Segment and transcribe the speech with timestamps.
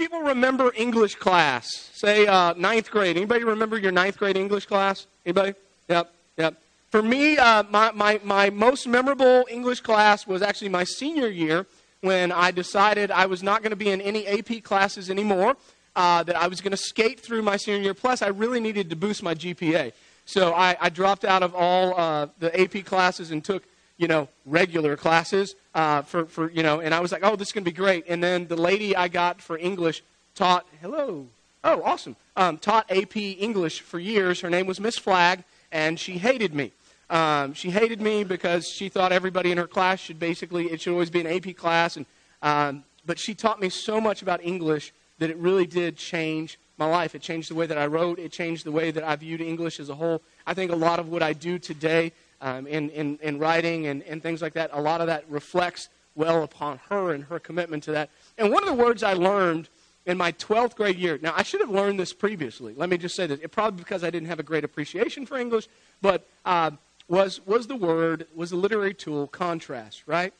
[0.00, 1.90] people remember English class?
[1.92, 3.18] Say uh, ninth grade.
[3.18, 5.06] Anybody remember your ninth grade English class?
[5.26, 5.52] Anybody?
[5.90, 6.54] Yep, yep.
[6.90, 11.66] For me, uh, my, my, my most memorable English class was actually my senior year
[12.00, 15.58] when I decided I was not going to be in any AP classes anymore,
[15.94, 17.92] uh, that I was going to skate through my senior year.
[17.92, 19.92] Plus, I really needed to boost my GPA.
[20.24, 23.64] So I, I dropped out of all uh, the AP classes and took
[24.00, 27.48] you know, regular classes uh, for, for, you know, and I was like, oh, this
[27.48, 28.06] is going to be great.
[28.08, 30.02] And then the lady I got for English
[30.34, 31.26] taught, hello,
[31.64, 34.40] oh, awesome, um, taught AP English for years.
[34.40, 36.72] Her name was Miss Flagg, and she hated me.
[37.10, 40.92] Um, she hated me because she thought everybody in her class should basically, it should
[40.92, 41.98] always be an AP class.
[41.98, 42.06] And,
[42.40, 46.86] um, but she taught me so much about English that it really did change my
[46.86, 47.14] life.
[47.14, 48.18] It changed the way that I wrote.
[48.18, 50.22] It changed the way that I viewed English as a whole.
[50.46, 54.02] I think a lot of what I do today um, in, in, in writing and,
[54.04, 57.84] and things like that, a lot of that reflects well upon her and her commitment
[57.84, 58.10] to that.
[58.38, 59.68] And one of the words I learned
[60.06, 62.74] in my 12th grade year, now I should have learned this previously.
[62.76, 63.40] Let me just say this.
[63.42, 65.68] It probably because I didn't have a great appreciation for English,
[66.00, 66.72] but uh,
[67.08, 70.32] was, was the word, was the literary tool contrast, right?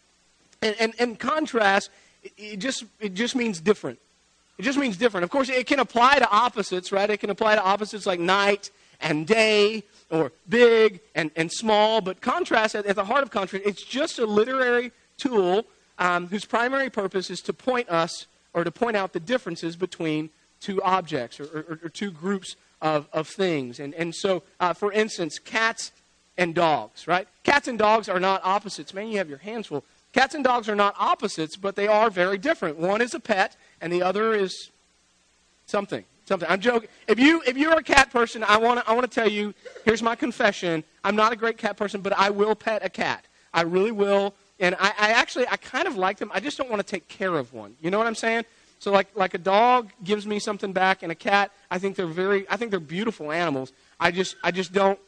[0.62, 1.90] And, and, and contrast,
[2.22, 3.98] it, it, just, it just means different.
[4.58, 5.24] It just means different.
[5.24, 7.08] Of course, it can apply to opposites, right?
[7.08, 8.70] It can apply to opposites like night
[9.00, 13.64] and day or big and, and small, but contrast, at, at the heart of contrast,
[13.66, 15.64] it's just a literary tool
[15.98, 20.30] um, whose primary purpose is to point us or to point out the differences between
[20.60, 23.78] two objects or, or, or two groups of, of things.
[23.78, 25.92] And, and so, uh, for instance, cats
[26.36, 27.28] and dogs, right?
[27.44, 28.94] Cats and dogs are not opposites.
[28.94, 29.84] Man, you have your hands full.
[30.12, 32.78] Cats and dogs are not opposites, but they are very different.
[32.78, 34.70] One is a pet, and the other is
[35.66, 36.48] something something.
[36.48, 36.88] I'm joking.
[37.08, 39.52] If you if you're a cat person, I want to I want to tell you.
[39.84, 40.84] Here's my confession.
[41.02, 43.24] I'm not a great cat person, but I will pet a cat.
[43.52, 44.34] I really will.
[44.60, 46.30] And I, I actually I kind of like them.
[46.32, 47.74] I just don't want to take care of one.
[47.82, 48.44] You know what I'm saying?
[48.78, 51.50] So like like a dog gives me something back, and a cat.
[51.68, 52.48] I think they're very.
[52.48, 53.72] I think they're beautiful animals.
[53.98, 55.00] I just I just don't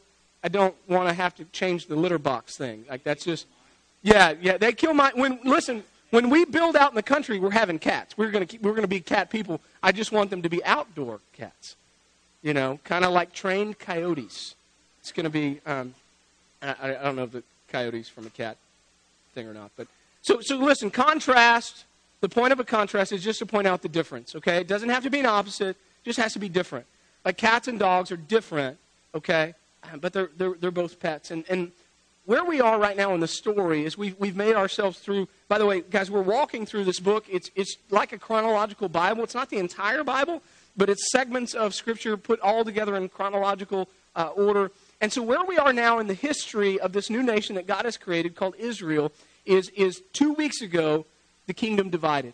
[0.43, 2.83] I don't want to have to change the litter box thing.
[2.89, 3.47] Like that's just.
[4.01, 4.57] Yeah, yeah.
[4.57, 5.39] They kill my when.
[5.45, 8.15] Listen, when we build out in the country, we're having cats.
[8.15, 9.59] We're going to we're going to be cat people.
[9.81, 11.75] I just want them to be outdoor cats.
[12.43, 14.53] You know, kind of like trained coyotes.
[14.99, 15.59] It's going to be.
[15.65, 15.95] Um,
[16.61, 18.57] I, I don't know if the coyotes from a cat
[19.33, 19.87] thing or not, but
[20.21, 20.91] so so listen.
[20.91, 21.85] Contrast.
[22.21, 24.35] The point of a contrast is just to point out the difference.
[24.35, 25.75] Okay, it doesn't have to be an opposite.
[25.75, 26.85] It just has to be different.
[27.25, 28.77] Like cats and dogs are different.
[29.15, 29.55] Okay,
[29.99, 31.31] but they're they're they're both pets.
[31.31, 31.71] And and
[32.25, 35.57] where we are right now in the story is we've, we've made ourselves through, by
[35.57, 37.25] the way, guys, we're walking through this book.
[37.29, 39.23] It's, it's like a chronological Bible.
[39.23, 40.41] It's not the entire Bible,
[40.77, 44.71] but it's segments of Scripture put all together in chronological uh, order.
[45.01, 47.85] And so, where we are now in the history of this new nation that God
[47.85, 49.11] has created called Israel
[49.45, 51.05] is, is two weeks ago,
[51.47, 52.33] the kingdom divided.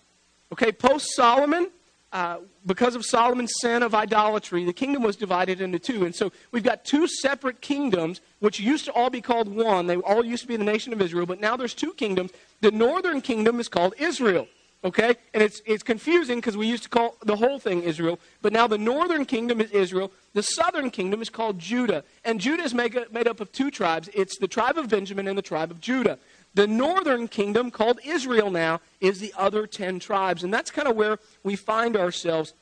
[0.52, 1.70] Okay, post Solomon,
[2.12, 6.06] uh, because of Solomon's sin of idolatry, the kingdom was divided into two.
[6.06, 9.86] And so we've got two separate kingdoms, which used to all be called one.
[9.86, 12.32] They all used to be the nation of Israel, but now there's two kingdoms.
[12.62, 14.48] The northern kingdom is called Israel.
[14.84, 15.16] Okay?
[15.34, 18.66] And it's, it's confusing because we used to call the whole thing Israel, but now
[18.66, 20.12] the northern kingdom is Israel.
[20.34, 22.04] The southern kingdom is called Judah.
[22.24, 25.38] And Judah is made, made up of two tribes it's the tribe of Benjamin and
[25.38, 26.18] the tribe of Judah.
[26.54, 30.44] The northern kingdom, called Israel now, is the other 10 tribes.
[30.44, 32.54] And that's kind of where we find ourselves.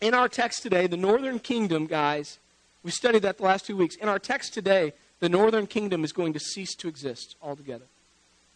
[0.00, 2.38] In our text today, the northern kingdom, guys,
[2.82, 3.96] we studied that the last two weeks.
[3.96, 7.86] In our text today, the northern kingdom is going to cease to exist altogether.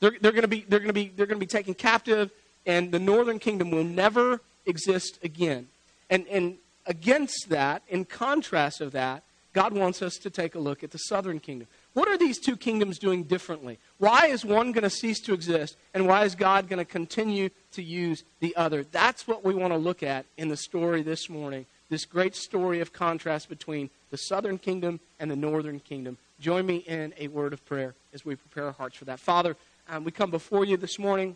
[0.01, 2.31] They're, they're going to be, they're going to be, they're going to be taken captive,
[2.67, 5.69] and the northern kingdom will never exist again.
[6.11, 9.23] And, and against that, in contrast of that,
[9.53, 11.67] God wants us to take a look at the southern kingdom.
[11.99, 13.81] What are these two kingdoms doing differently?
[13.99, 17.49] Why is one going to cease to exist, and why is God going to continue
[17.73, 18.85] to use the other?
[18.85, 21.67] That's what we want to look at in the story this morning.
[21.91, 26.19] This great story of contrast between the southern kingdom and the northern kingdom.
[26.39, 29.19] Join me in a word of prayer as we prepare our hearts for that.
[29.19, 29.57] Father,
[29.89, 31.35] um, we come before you this morning,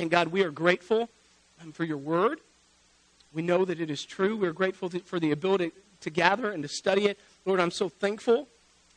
[0.00, 1.08] and God, we are grateful
[1.62, 2.40] um, for your word.
[3.32, 4.36] We know that it is true.
[4.36, 7.20] We're grateful to, for the ability to gather and to study it.
[7.44, 8.48] Lord, I'm so thankful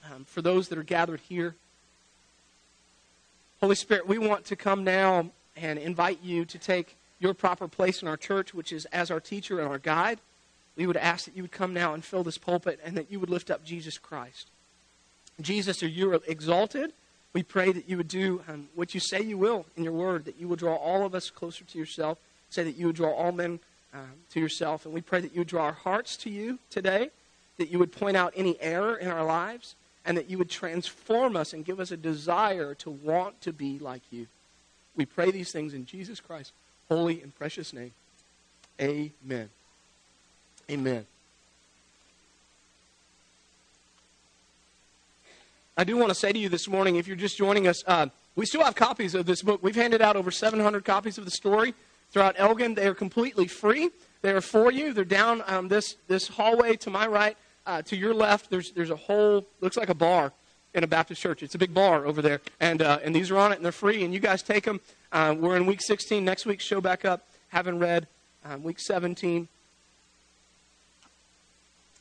[0.06, 1.56] um, for those that are gathered here.
[3.60, 8.02] Holy Spirit, we want to come now and invite you to take your proper place
[8.02, 10.20] in our church, which is as our teacher and our guide.
[10.76, 13.20] We would ask that you would come now and fill this pulpit and that you
[13.20, 14.48] would lift up Jesus Christ.
[15.42, 16.94] Jesus, are you exalted?
[17.34, 20.26] We pray that you would do um, what you say you will in your word,
[20.26, 22.20] that you would draw all of us closer to yourself,
[22.50, 23.60] say that you would draw all men
[23.94, 24.86] um, to yourself.
[24.86, 27.10] And we pray that you would draw our hearts to you today,
[27.58, 29.76] that you would point out any error in our lives,
[30.08, 33.78] and that you would transform us and give us a desire to want to be
[33.78, 34.26] like you.
[34.96, 36.54] We pray these things in Jesus Christ's
[36.88, 37.92] holy and precious name.
[38.80, 39.50] Amen.
[40.72, 41.06] Amen.
[45.76, 48.08] I do want to say to you this morning, if you're just joining us, uh,
[48.36, 49.62] we still have copies of this book.
[49.62, 51.74] We've handed out over 700 copies of the story
[52.12, 52.76] throughout Elgin.
[52.76, 53.90] They are completely free.
[54.22, 54.94] They are for you.
[54.94, 57.38] They're down um, this, this hallway to my right.
[57.68, 60.32] Uh, to your left, there's, there's a whole, looks like a bar
[60.74, 61.44] in a Baptist church.
[61.44, 62.40] It's a big bar over there.
[62.62, 64.06] And, uh, and these are on it, and they're free.
[64.06, 64.80] And you guys take them.
[65.12, 66.24] Uh, we're in week 16.
[66.24, 67.28] Next week, show back up.
[67.50, 68.08] Haven't read
[68.46, 69.50] um, week 17.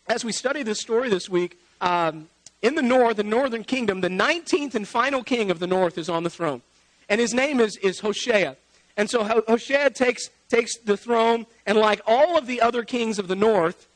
[0.08, 2.28] As we study this story this week, um,
[2.62, 6.08] in the north, the northern kingdom, the 19th and final king of the north is
[6.08, 6.62] on the throne.
[7.08, 8.54] And his name is, is Hoshea.
[8.96, 13.26] And so Hoshea takes, takes the throne, and like all of the other kings of
[13.26, 13.88] the north,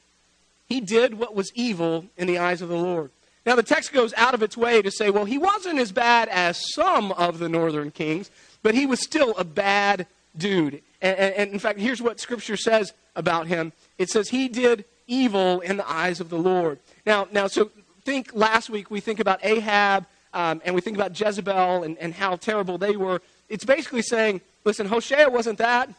[0.71, 3.11] he did what was evil in the eyes of the Lord.
[3.45, 6.29] Now, the text goes out of its way to say, well, he wasn't as bad
[6.29, 8.31] as some of the northern kings,
[8.63, 10.07] but he was still a bad
[10.37, 10.81] dude.
[11.03, 15.59] And, and, in fact, here's what Scripture says about him it says, he did evil
[15.61, 16.79] in the eyes of the Lord.
[17.05, 17.73] Now, now so
[18.05, 22.15] think last week we think about Ahab um, and we think about Jezebel and, and
[22.15, 23.21] how terrible they were.
[23.49, 25.91] It's basically saying, listen, Hoshea wasn't that,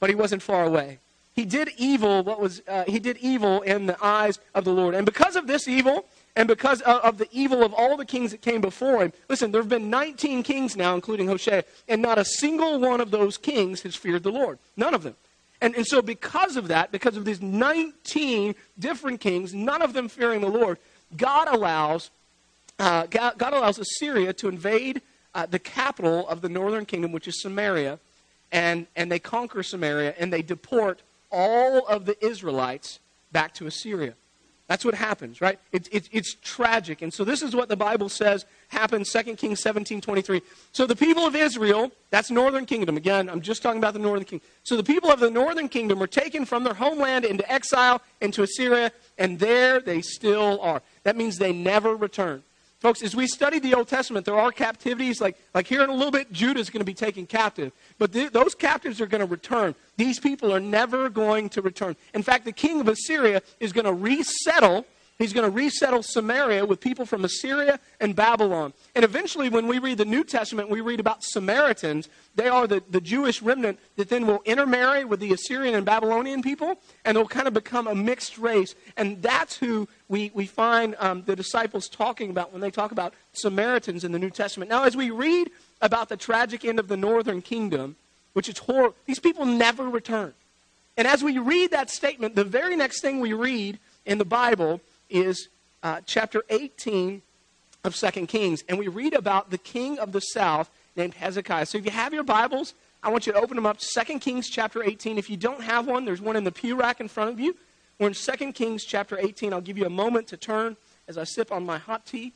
[0.00, 0.98] but he wasn't far away.
[1.38, 2.24] He did evil.
[2.24, 5.46] What was uh, he did evil in the eyes of the Lord, and because of
[5.46, 6.04] this evil,
[6.34, 9.12] and because of, the evil of all the kings that came before him.
[9.28, 13.12] Listen, there have been 19 kings now, including Hoshea, and not a single one of
[13.12, 14.58] those kings has feared the Lord.
[14.76, 15.14] None of them.
[15.60, 20.08] And, and so, because of that, because of these 19 different kings, none of them
[20.08, 20.78] fearing the Lord,
[21.16, 22.10] God allows,
[22.80, 25.02] uh, God, God, allows Assyria to invade
[25.36, 28.00] uh, the capital of the northern kingdom, which is Samaria,
[28.50, 33.00] and, and they conquer Samaria and they deport all of the Israelites
[33.32, 34.14] back to Assyria.
[34.68, 35.58] That's what happens, right?
[35.72, 37.00] It, it, it's tragic.
[37.00, 40.42] And so this is what the Bible says happened, 2 Kings 17, 23.
[40.72, 42.98] So the people of Israel, that's northern kingdom.
[42.98, 44.46] Again, I'm just talking about the northern kingdom.
[44.64, 48.42] So the people of the northern kingdom were taken from their homeland into exile into
[48.42, 50.82] Assyria, and there they still are.
[51.02, 52.42] That means they never return.
[52.80, 55.20] Folks, as we study the Old Testament, there are captivities.
[55.20, 57.72] Like, like here in a little bit, Judah is going to be taken captive.
[57.98, 59.74] But th- those captives are going to return.
[59.96, 61.96] These people are never going to return.
[62.14, 64.86] In fact, the king of Assyria is going to resettle
[65.18, 68.72] He's going to resettle Samaria with people from Assyria and Babylon.
[68.94, 72.08] And eventually, when we read the New Testament, we read about Samaritans.
[72.36, 76.40] They are the, the Jewish remnant that then will intermarry with the Assyrian and Babylonian
[76.40, 78.76] people, and they'll kind of become a mixed race.
[78.96, 83.12] And that's who we, we find um, the disciples talking about when they talk about
[83.32, 84.70] Samaritans in the New Testament.
[84.70, 85.50] Now, as we read
[85.82, 87.96] about the tragic end of the northern kingdom,
[88.34, 90.32] which is horrible, these people never return.
[90.96, 94.80] And as we read that statement, the very next thing we read in the Bible
[95.10, 95.48] is
[95.82, 97.22] uh, chapter 18
[97.84, 101.66] of Second Kings, and we read about the king of the south named Hezekiah.
[101.66, 103.80] So if you have your Bibles, I want you to open them up.
[103.80, 105.18] Second Kings chapter 18.
[105.18, 107.56] If you don't have one, there's one in the pew rack in front of you.
[107.98, 109.52] We're in Second Kings chapter 18.
[109.52, 110.76] I'll give you a moment to turn
[111.06, 112.32] as I sip on my hot tea.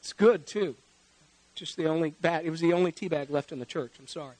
[0.00, 0.74] It's good too.
[1.54, 2.44] Just the only bag.
[2.44, 3.92] It was the only tea bag left in the church.
[3.98, 4.34] I'm sorry.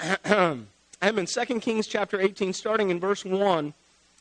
[1.00, 3.72] I'm in 2 Kings chapter 18, starting in verse 1.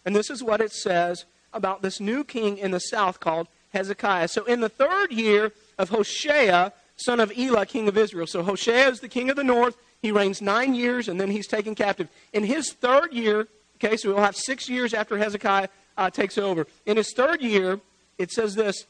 [0.06, 4.28] And this is what it says about this new king in the south called Hezekiah.
[4.28, 8.28] So in the third year of Hoshea, son of Elah, king of Israel.
[8.28, 9.76] So Hoshea is the king of the north.
[10.02, 12.10] He reigns nine years, and then he's taken captive.
[12.32, 16.68] In his third year, okay, so we'll have six years after Hezekiah uh, takes over.
[16.86, 17.80] In his third year,
[18.20, 18.86] it says this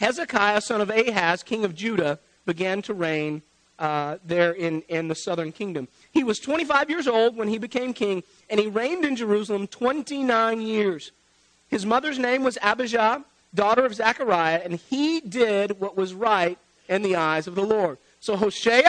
[0.00, 3.42] Hezekiah, son of Ahaz, king of Judah, began to reign
[3.82, 5.88] uh, there in, in the southern kingdom.
[6.12, 10.62] He was 25 years old when he became king, and he reigned in Jerusalem 29
[10.62, 11.10] years.
[11.68, 16.58] His mother's name was Abijah, daughter of Zechariah, and he did what was right
[16.88, 17.98] in the eyes of the Lord.
[18.20, 18.86] So Hoshea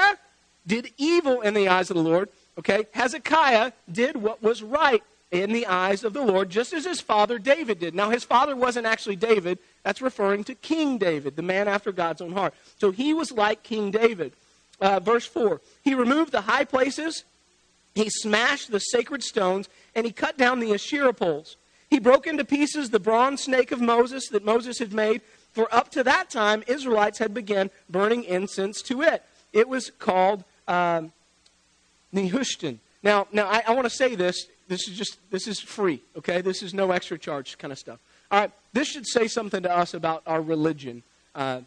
[0.67, 2.29] did evil in the eyes of the Lord.
[2.59, 2.85] Okay?
[2.91, 7.39] Hezekiah did what was right in the eyes of the Lord, just as his father
[7.39, 7.95] David did.
[7.95, 9.57] Now, his father wasn't actually David.
[9.81, 12.53] That's referring to King David, the man after God's own heart.
[12.77, 14.33] So he was like King David
[14.79, 15.61] uh, verse 4.
[15.83, 17.23] He removed the high places,
[17.95, 21.57] he smashed the sacred stones, and he cut down the Asherah poles.
[21.89, 25.91] He broke into pieces the bronze snake of Moses that Moses had made, for up
[25.91, 29.23] to that time, Israelites had begun burning incense to it.
[29.51, 31.13] It was called um,
[32.13, 32.79] Nehushtan.
[33.03, 34.47] Now, now I, I want to say this.
[34.67, 36.41] This is just this is free, okay?
[36.41, 37.99] This is no extra charge kind of stuff.
[38.31, 41.03] All right, this should say something to us about our religion.
[41.35, 41.61] Uh,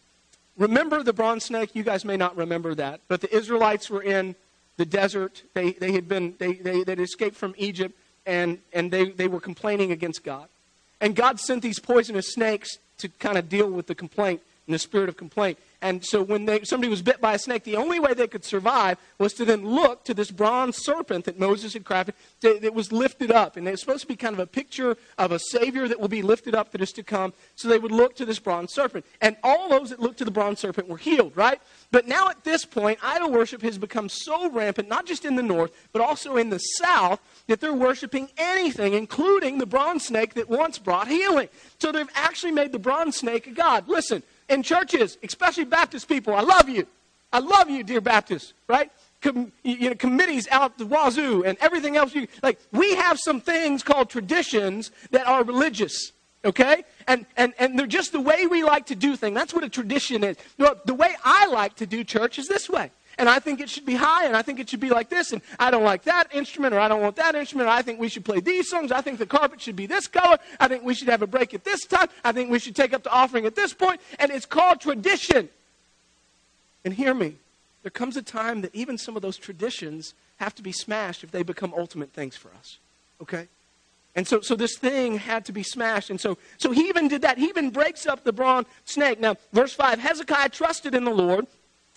[0.57, 1.75] Remember the bronze snake?
[1.75, 3.01] You guys may not remember that.
[3.09, 4.35] But the Israelites were in
[4.77, 5.43] the desert.
[5.55, 7.95] They, they had been, they, they, they'd escaped from Egypt,
[8.25, 10.49] and, and they, they were complaining against God.
[11.01, 14.79] And God sent these poisonous snakes to kind of deal with the complaint in the
[14.79, 15.59] spirit of complaint.
[15.83, 18.45] And so when they, somebody was bit by a snake, the only way they could
[18.45, 22.91] survive was to then look to this bronze serpent that Moses had crafted that was
[22.91, 23.57] lifted up.
[23.57, 26.23] And it's supposed to be kind of a picture of a Savior that will be
[26.23, 27.35] lifted up that is to come.
[27.55, 29.05] So they would look to this bronze serpent.
[29.21, 31.61] And all those that looked to the bronze serpent were healed, right?
[31.93, 35.43] But now at this point, idol worship has become so rampant, not just in the
[35.43, 40.49] north, but also in the south, that they're worshiping anything, including the bronze snake that
[40.49, 41.49] once brought healing.
[41.79, 43.89] So they've actually made the bronze snake a god.
[43.89, 46.87] Listen, in churches, especially Baptist people, I love you.
[47.33, 48.91] I love you, dear Baptists, right?
[49.21, 52.15] Com, you know, committees out the wazoo and everything else.
[52.15, 56.13] You, like, we have some things called traditions that are religious,
[56.45, 56.85] okay?
[57.09, 59.35] And, and, and they're just the way we like to do things.
[59.35, 60.37] That's what a tradition is.
[60.57, 62.91] The way I like to do church is this way.
[63.19, 65.33] And I think it should be high, and I think it should be like this,
[65.33, 67.71] and I don't like that instrument, or I don't want that instrument.
[67.71, 68.93] I think we should play these songs.
[68.93, 70.37] I think the carpet should be this color.
[70.61, 72.09] I think we should have a break at this time.
[72.25, 73.75] I think we should take up the offering at this.
[74.19, 75.49] And it's called tradition.
[76.85, 77.37] And hear me,
[77.83, 81.31] there comes a time that even some of those traditions have to be smashed if
[81.31, 82.79] they become ultimate things for us.
[83.23, 83.49] Okay?
[84.15, 86.11] And so, so this thing had to be smashed.
[86.11, 87.39] And so, so he even did that.
[87.39, 89.21] He even breaks up the bronze snake.
[89.21, 91.47] Now, verse 5 Hezekiah trusted in the Lord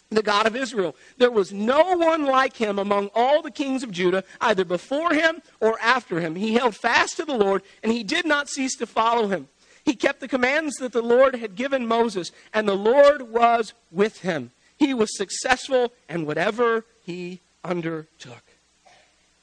[0.09, 0.95] the God of Israel.
[1.17, 5.41] There was no one like him among all the kings of Judah, either before him
[5.59, 6.35] or after him.
[6.35, 9.47] He held fast to the Lord, and he did not cease to follow him.
[9.85, 14.21] He kept the commands that the Lord had given Moses, and the Lord was with
[14.21, 14.51] him.
[14.77, 18.43] He was successful in whatever he undertook.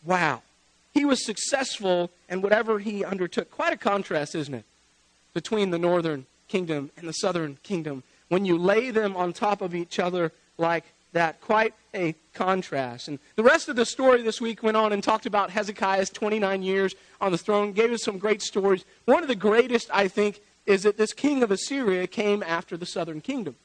[0.04, 0.42] Wow.
[0.94, 3.50] He was successful in whatever he undertook.
[3.50, 4.64] Quite a contrast, isn't it?
[5.34, 8.02] Between the northern kingdom and the southern kingdom.
[8.28, 11.40] When you lay them on top of each other, like that.
[11.40, 13.08] Quite a contrast.
[13.08, 16.62] And the rest of the story this week went on and talked about Hezekiah's 29
[16.62, 18.84] years on the throne, gave us some great stories.
[19.06, 22.86] One of the greatest, I think, is that this king of Assyria came after the
[22.86, 23.56] southern kingdom.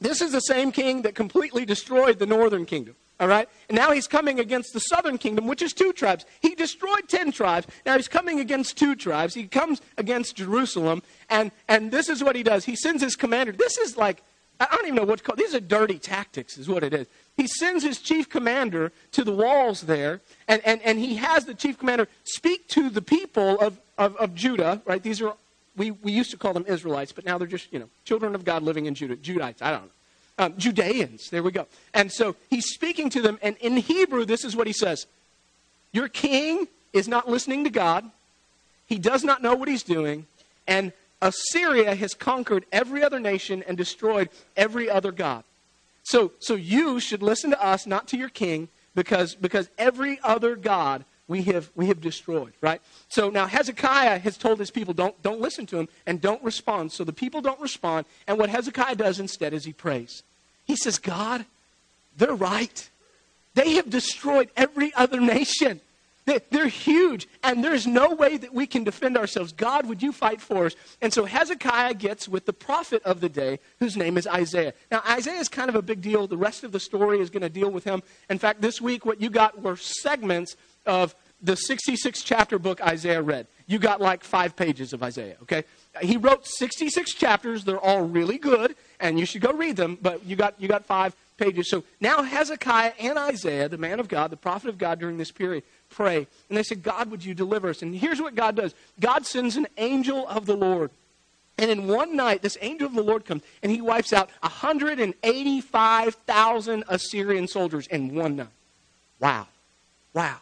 [0.00, 2.96] This is the same king that completely destroyed the northern kingdom.
[3.20, 3.48] All right?
[3.68, 6.26] And now he's coming against the southern kingdom, which is two tribes.
[6.40, 7.68] He destroyed 10 tribes.
[7.86, 9.32] Now he's coming against two tribes.
[9.32, 11.04] He comes against Jerusalem.
[11.30, 12.64] And, and this is what he does.
[12.64, 13.52] He sends his commander.
[13.52, 14.24] This is like
[14.70, 17.06] I don't even know what These are dirty tactics, is what it is.
[17.36, 21.54] He sends his chief commander to the walls there, and, and, and he has the
[21.54, 25.02] chief commander speak to the people of, of, of Judah, right?
[25.02, 25.34] These are,
[25.76, 28.44] we, we used to call them Israelites, but now they're just, you know, children of
[28.44, 29.16] God living in Judah.
[29.16, 29.90] Judites, I don't know.
[30.38, 31.66] Um, Judeans, there we go.
[31.94, 35.06] And so he's speaking to them, and in Hebrew, this is what he says
[35.92, 38.10] Your king is not listening to God,
[38.86, 40.26] he does not know what he's doing,
[40.66, 40.92] and
[41.22, 45.44] Assyria has conquered every other nation and destroyed every other god.
[46.02, 50.56] So, so you should listen to us, not to your king, because, because every other
[50.56, 52.82] god we have, we have destroyed, right?
[53.08, 56.92] So now Hezekiah has told his people, don't, don't listen to him and don't respond.
[56.92, 58.04] So the people don't respond.
[58.26, 60.24] And what Hezekiah does instead is he prays.
[60.64, 61.46] He says, God,
[62.16, 62.90] they're right.
[63.54, 65.80] They have destroyed every other nation.
[66.24, 69.52] They're huge, and there's no way that we can defend ourselves.
[69.52, 70.76] God, would you fight for us?
[71.00, 74.72] And so Hezekiah gets with the prophet of the day, whose name is Isaiah.
[74.90, 76.28] Now, Isaiah is kind of a big deal.
[76.28, 78.02] The rest of the story is going to deal with him.
[78.30, 83.20] In fact, this week, what you got were segments of the 66 chapter book Isaiah
[83.20, 83.48] read.
[83.66, 85.64] You got like five pages of Isaiah, okay?
[86.00, 87.64] He wrote 66 chapters.
[87.64, 90.84] They're all really good, and you should go read them, but you got, you got
[90.84, 91.68] five pages.
[91.68, 95.32] So now Hezekiah and Isaiah, the man of God, the prophet of God during this
[95.32, 96.26] period, pray.
[96.48, 97.82] And they said, God, would you deliver us?
[97.82, 100.90] And here's what God does God sends an angel of the Lord.
[101.58, 106.84] And in one night, this angel of the Lord comes and he wipes out 185,000
[106.88, 108.48] Assyrian soldiers in one night.
[109.20, 109.46] Wow.
[110.14, 110.38] Wow.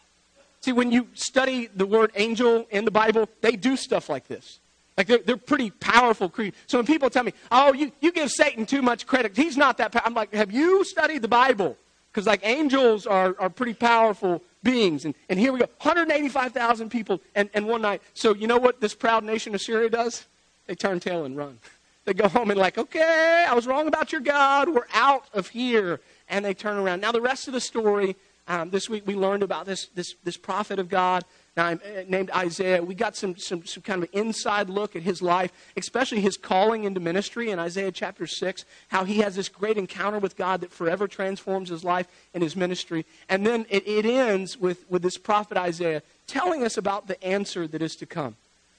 [0.61, 4.59] See, when you study the word angel in the Bible, they do stuff like this.
[4.97, 6.59] Like they're, they're pretty powerful creatures.
[6.67, 9.79] So when people tell me, oh, you, you give Satan too much credit, he's not
[9.79, 10.09] that powerful.
[10.09, 11.77] I'm like, have you studied the Bible?
[12.13, 15.05] Because like angels are, are pretty powerful beings.
[15.05, 18.03] And, and here we go 185,000 people and, and one night.
[18.15, 20.27] So, you know what this proud nation of Syria does?
[20.67, 21.59] They turn tail and run.
[22.05, 24.69] They go home and, like, okay, I was wrong about your God.
[24.69, 26.01] We're out of here.
[26.29, 27.01] And they turn around.
[27.01, 28.17] Now, the rest of the story,
[28.51, 31.25] um, this week we learned about this, this, this prophet of God
[31.57, 31.77] uh,
[32.09, 32.83] named Isaiah.
[32.83, 36.83] We got some, some, some kind of inside look at his life, especially his calling
[36.83, 40.73] into ministry in Isaiah chapter 6, how he has this great encounter with God that
[40.73, 43.07] forever transforms his life and his ministry.
[43.29, 47.69] And then it, it ends with, with this prophet Isaiah telling us about the answer
[47.69, 48.35] that is to come.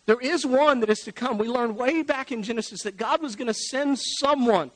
[0.05, 1.37] There is one that is to come.
[1.37, 4.71] We learned way back in Genesis that God was going to send someone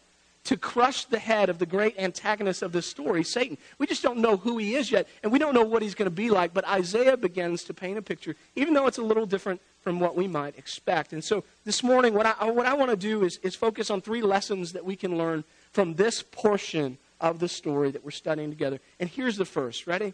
[0.45, 3.57] to crush the head of the great antagonist of this story, Satan.
[3.77, 6.09] We just don't know who he is yet, and we don't know what he's going
[6.09, 6.53] to be like.
[6.53, 10.15] But Isaiah begins to paint a picture, even though it's a little different from what
[10.15, 11.13] we might expect.
[11.13, 14.01] And so this morning, what I, what I want to do is, is focus on
[14.01, 18.49] three lessons that we can learn from this portion of the story that we're studying
[18.49, 18.79] together.
[18.99, 19.87] And here's the first.
[19.87, 20.13] Ready?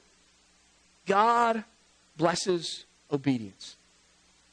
[1.05, 1.63] God
[2.17, 3.75] blesses obedience.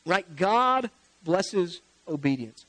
[0.05, 0.37] Right?
[0.37, 0.91] God
[1.25, 2.65] blesses obedience.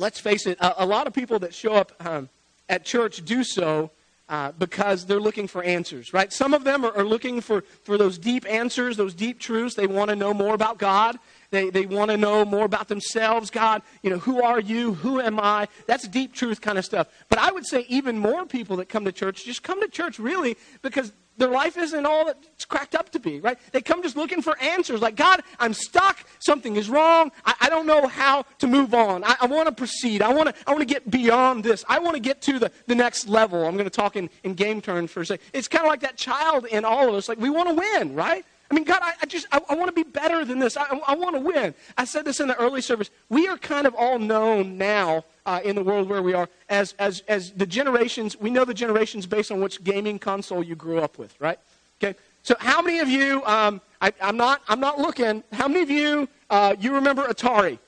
[0.00, 2.28] Let's face it, a, a, lot of people that show up um,
[2.68, 3.90] at church do so
[4.28, 6.32] uh, because they're looking for answers, right?
[6.32, 9.74] Some of them are, are, looking for, for those deep answers, those deep truths.
[9.74, 11.18] They want to know more about God.
[11.50, 13.50] They, they want to know more about themselves.
[13.50, 14.94] God, you know, who are you?
[14.94, 15.66] Who am I?
[15.86, 17.08] That's deep truth kind of stuff.
[17.28, 20.18] But I would say even more people that come to church just come to church
[20.18, 23.58] really because their life isn't all that it's cracked up to be, right?
[23.72, 26.18] They come just looking for answers like, God, I'm stuck.
[26.38, 27.32] Something is wrong.
[27.44, 29.24] I, I don't know how to move on.
[29.24, 30.22] I, I want to proceed.
[30.22, 31.84] I want to I wanna get beyond this.
[31.88, 33.64] I want to get to the, the next level.
[33.64, 35.44] I'm going to talk in, in game terms for a second.
[35.52, 37.28] It's kind of like that child in all of us.
[37.28, 38.44] Like, we want to win, right?
[38.70, 40.76] I mean, God, I, I just, I, I want to be better than this.
[40.76, 41.74] I, I want to win.
[41.98, 43.10] I said this in the early service.
[43.28, 46.94] We are kind of all known now uh, in the world where we are as,
[47.00, 51.00] as, as the generations, we know the generations based on which gaming console you grew
[51.00, 51.58] up with, right?
[52.02, 52.16] Okay.
[52.44, 55.90] So how many of you, um, I, am not, I'm not looking, how many of
[55.90, 57.78] you, uh, you remember Atari?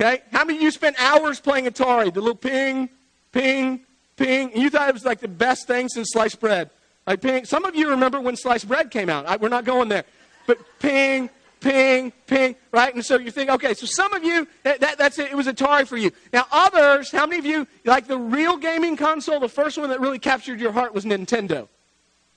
[0.00, 0.22] Okay.
[0.32, 2.12] How many of you spent hours playing Atari?
[2.12, 2.88] The little ping,
[3.32, 3.80] ping,
[4.16, 4.50] ping.
[4.52, 6.70] And you thought it was like the best thing since sliced bread.
[7.06, 7.44] Like ping.
[7.44, 9.26] Some of you remember when sliced bread came out.
[9.26, 10.04] I, we're not going there.
[10.46, 11.30] But ping,
[11.60, 12.94] ping, ping, right?
[12.94, 15.30] And so you think, okay, so some of you, that, that, that's it.
[15.30, 16.10] It was Atari for you.
[16.32, 20.00] Now others, how many of you, like the real gaming console, the first one that
[20.00, 21.68] really captured your heart was Nintendo?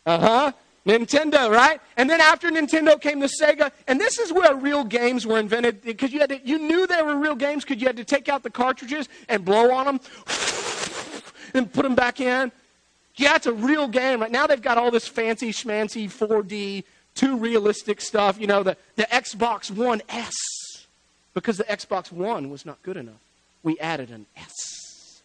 [0.05, 0.51] Uh-huh.
[0.85, 1.81] Nintendo, right?
[1.97, 5.81] And then after Nintendo came the Sega, and this is where real games were invented
[5.81, 8.29] because you had to, you knew they were real games because you had to take
[8.29, 9.99] out the cartridges and blow on them
[11.55, 12.51] and put them back in.
[13.17, 14.21] Yeah, it's a real game.
[14.21, 18.39] Right now they've got all this fancy schmancy 4D, too realistic stuff.
[18.39, 20.33] You know, the, the Xbox One S.
[21.33, 23.21] Because the Xbox One was not good enough.
[23.63, 25.21] We added an S.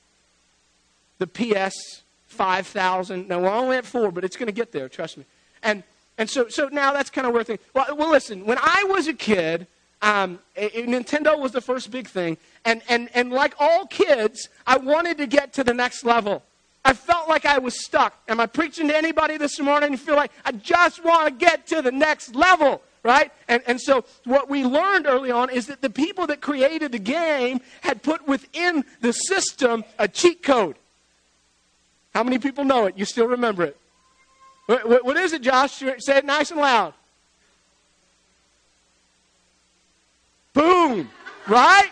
[1.18, 3.28] The PS 5000.
[3.28, 5.24] Now we're only at four, but it's going to get there, trust me.
[5.62, 5.82] And
[6.16, 7.60] and so so now that's kind of where things.
[7.74, 8.46] Well, well, listen.
[8.46, 9.66] When I was a kid,
[10.02, 15.18] um, Nintendo was the first big thing, and and and like all kids, I wanted
[15.18, 16.42] to get to the next level.
[16.84, 18.18] I felt like I was stuck.
[18.28, 19.92] Am I preaching to anybody this morning?
[19.92, 23.30] You feel like I just want to get to the next level, right?
[23.48, 26.98] And, and so what we learned early on is that the people that created the
[26.98, 30.76] game had put within the system a cheat code.
[32.14, 32.96] How many people know it?
[32.96, 33.76] You still remember it?
[34.66, 35.72] what, what, what is it, Josh?
[35.72, 36.94] Say it nice and loud.
[40.52, 41.10] Boom,
[41.46, 41.90] right?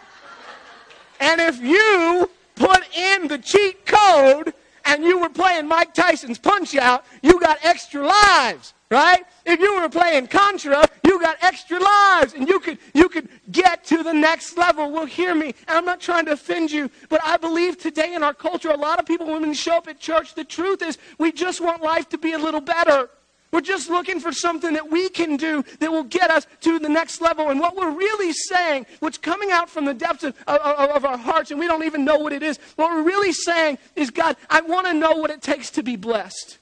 [1.20, 4.54] And if you put in the cheat code,
[4.88, 9.22] and you were playing Mike Tyson's Punch Out, you got extra lives, right?
[9.44, 13.84] If you were playing Contra, you got extra lives, and you could you could get
[13.84, 14.90] to the next level.
[14.90, 18.32] Well, hear me, I'm not trying to offend you, but I believe today in our
[18.32, 21.60] culture, a lot of people we show up at church, the truth is we just
[21.60, 23.10] want life to be a little better.
[23.50, 26.88] We're just looking for something that we can do that will get us to the
[26.88, 27.48] next level.
[27.48, 31.16] And what we're really saying, what's coming out from the depths of, of, of our
[31.16, 34.36] hearts, and we don't even know what it is, what we're really saying is, God,
[34.50, 36.58] I want to know what it takes to be blessed.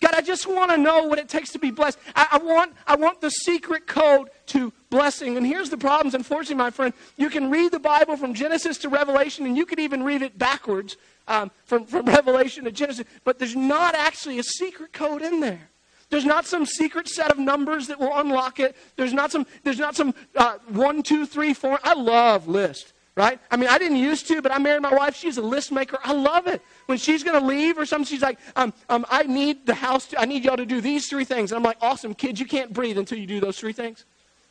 [0.00, 1.98] God, I just want to know what it takes to be blessed.
[2.14, 5.36] I, I, want, I want the secret code to blessing.
[5.36, 6.14] And here's the problems.
[6.14, 9.80] Unfortunately, my friend, you can read the Bible from Genesis to Revelation, and you could
[9.80, 10.96] even read it backwards
[11.26, 15.70] um, from, from Revelation to Genesis, but there's not actually a secret code in there.
[16.14, 18.76] There's not some secret set of numbers that will unlock it.
[18.94, 21.80] There's not some, there's not some uh, one, two, three, four.
[21.82, 23.40] I love list, right?
[23.50, 25.16] I mean, I didn't used to, but I married my wife.
[25.16, 25.98] She's a list maker.
[26.04, 26.62] I love it.
[26.86, 30.06] When she's going to leave or something, she's like, um, um, I need the house,
[30.06, 31.50] to, I need y'all to do these three things.
[31.50, 34.04] And I'm like, awesome, kids, you can't breathe until you do those three things.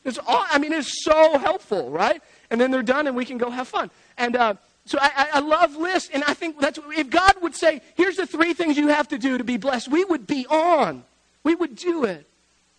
[0.03, 2.21] It's all, I mean, it's so helpful, right?
[2.51, 3.89] And then they're done and we can go have fun.
[4.17, 7.81] And, uh, so I, I, love lists, and I think that's if God would say,
[7.95, 11.05] "Here's the three things you have to do to be blessed," we would be on.
[11.43, 12.27] We would do it.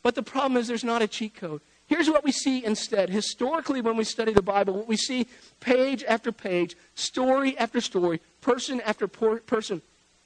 [0.03, 1.61] But the problem is there's not a cheat code.
[1.87, 3.11] Here's what we see instead.
[3.11, 5.27] Historically, when we study the Bible, what we see
[5.61, 9.83] page after page, story after story, person after person,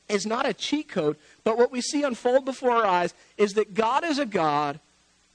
[0.09, 3.75] is not a cheat code, but what we see unfold before our eyes is that
[3.75, 4.81] God is a God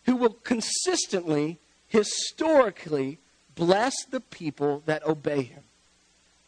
[0.05, 3.19] who will consistently, historically,
[3.55, 5.63] bless the people that obey him.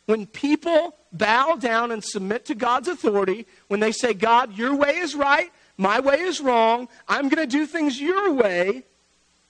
[0.06, 4.98] When people bow down and submit to God's authority, when they say, God, your way
[4.98, 6.88] is right, my way is wrong.
[7.08, 8.84] I'm going to do things your way.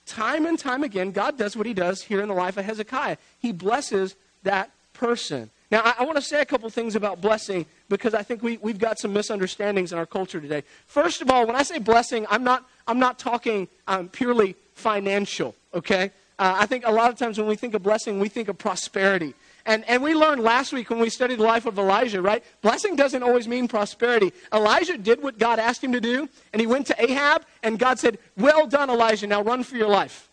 [0.06, 3.16] time and time again, God does what he does here in the life of Hezekiah.
[3.40, 5.50] He blesses that person.
[5.70, 8.56] Now, I, I want to say a couple things about blessing because I think we,
[8.58, 10.62] we've got some misunderstandings in our culture today.
[10.86, 15.54] First of all, when I say blessing, I'm not, I'm not talking um, purely financial,
[15.74, 16.12] okay?
[16.38, 18.58] Uh, I think a lot of times when we think of blessing, we think of
[18.58, 19.34] prosperity.
[19.66, 22.42] And, and we learned last week when we studied the life of Elijah, right?
[22.62, 24.32] Blessing doesn't always mean prosperity.
[24.52, 27.98] Elijah did what God asked him to do, and he went to Ahab, and God
[27.98, 30.30] said, Well done, Elijah, now run for your life.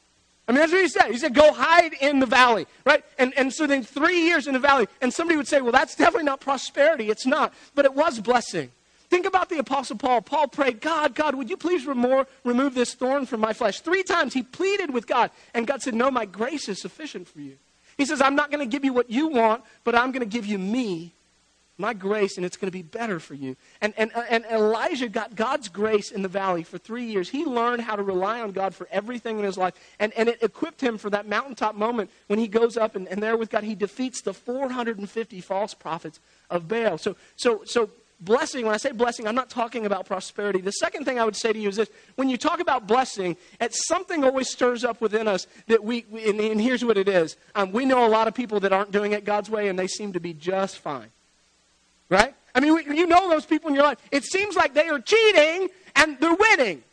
[0.47, 1.09] I mean, that's what he said.
[1.09, 3.03] He said, Go hide in the valley, right?
[3.17, 5.95] And, and so then three years in the valley, and somebody would say, Well, that's
[5.95, 7.09] definitely not prosperity.
[7.09, 7.53] It's not.
[7.73, 8.71] But it was blessing.
[9.09, 10.21] Think about the Apostle Paul.
[10.21, 13.79] Paul prayed, God, God, would you please remove, remove this thorn from my flesh?
[13.79, 17.39] Three times he pleaded with God, and God said, No, my grace is sufficient for
[17.39, 17.57] you.
[17.97, 20.32] He says, I'm not going to give you what you want, but I'm going to
[20.32, 21.13] give you me,
[21.77, 23.56] my grace, and it's going to be better for you.
[23.82, 27.29] And, and, uh, and Elijah got God's grace in the valley for three years.
[27.29, 29.73] He learned how to rely on God for everything in his life.
[29.99, 33.21] And, and it equipped him for that mountaintop moment when he goes up and, and
[33.21, 36.97] there with God, he defeats the 450 false prophets of Baal.
[36.97, 40.62] So, so, so blessing, when I say blessing, I'm not talking about prosperity.
[40.62, 43.38] The second thing I would say to you is this when you talk about blessing,
[43.60, 47.36] it's something always stirs up within us that we, and, and here's what it is.
[47.56, 49.88] Um, we know a lot of people that aren't doing it God's way, and they
[49.88, 51.10] seem to be just fine.
[52.10, 52.34] Right?
[52.56, 53.97] I mean, we, you know those people in your life.
[54.12, 56.84] It seems like they are cheating and they're winning.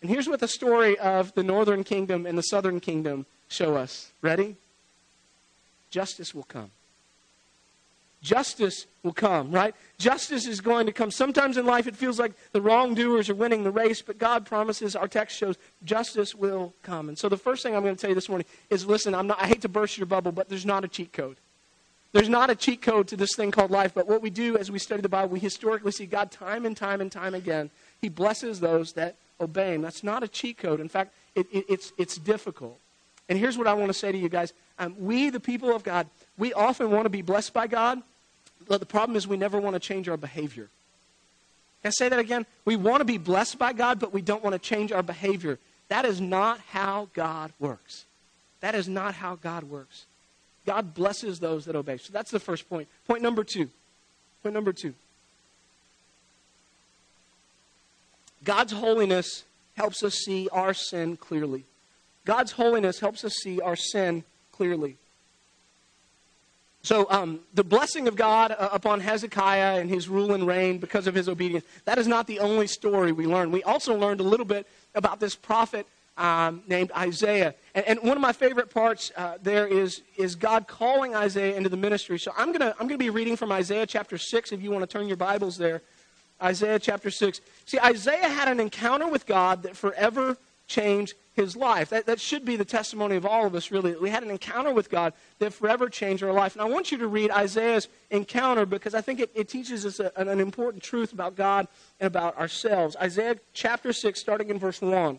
[0.00, 4.12] And here's what the story of the northern kingdom and the southern kingdom show us.
[4.22, 4.56] Ready?
[5.90, 6.70] Justice will come
[8.22, 9.74] justice will come, right?
[9.98, 11.10] Justice is going to come.
[11.10, 14.94] Sometimes in life it feels like the wrongdoers are winning the race, but God promises,
[14.94, 17.08] our text shows, justice will come.
[17.08, 19.26] And so the first thing I'm going to tell you this morning is listen, I'm
[19.26, 21.36] not, I hate to burst your bubble, but there's not a cheat code.
[22.12, 24.70] There's not a cheat code to this thing called life, but what we do as
[24.70, 27.70] we study the Bible, we historically see God time and time and time again.
[28.00, 29.82] He blesses those that obey Him.
[29.82, 30.80] That's not a cheat code.
[30.80, 32.78] In fact, it, it, it's, it's difficult.
[33.30, 34.52] And here's what I want to say to you guys.
[34.78, 38.02] Um, we, the people of God, we often want to be blessed by God,
[38.66, 40.68] but the problem is we never want to change our behavior.
[41.82, 42.44] Can I say that again?
[42.64, 45.60] We want to be blessed by God, but we don't want to change our behavior.
[45.88, 48.04] That is not how God works.
[48.60, 50.06] That is not how God works.
[50.66, 51.98] God blesses those that obey.
[51.98, 52.88] So that's the first point.
[53.06, 53.70] Point number two.
[54.42, 54.92] Point number two.
[58.42, 59.44] God's holiness
[59.76, 61.64] helps us see our sin clearly.
[62.30, 64.96] God's holiness helps us see our sin clearly.
[66.84, 71.08] So, um, the blessing of God uh, upon Hezekiah and his rule and reign because
[71.08, 73.50] of his obedience, that is not the only story we learn.
[73.50, 77.52] We also learned a little bit about this prophet um, named Isaiah.
[77.74, 81.68] And, and, one of my favorite parts uh, there is, is God calling Isaiah into
[81.68, 82.16] the ministry.
[82.16, 84.70] So, I'm going to I'm going to be reading from Isaiah chapter 6 if you
[84.70, 85.82] want to turn your Bibles there.
[86.40, 87.40] Isaiah chapter 6.
[87.66, 90.36] See, Isaiah had an encounter with God that forever
[90.70, 91.90] changed his life.
[91.90, 93.94] That, that should be the testimony of all of us, really.
[93.94, 96.54] We had an encounter with God that forever changed our life.
[96.54, 100.00] And I want you to read Isaiah's encounter because I think it, it teaches us
[100.00, 101.66] a, an important truth about God
[101.98, 102.96] and about ourselves.
[102.96, 105.18] Isaiah chapter 6, starting in verse 1.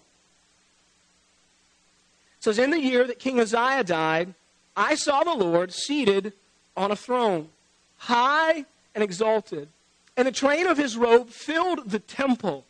[2.40, 4.34] says, In the year that King Uzziah died,
[4.76, 6.34] I saw the Lord seated
[6.78, 7.50] on a throne,
[7.98, 9.68] high and exalted,
[10.16, 12.66] and the train of his robe filled the temple.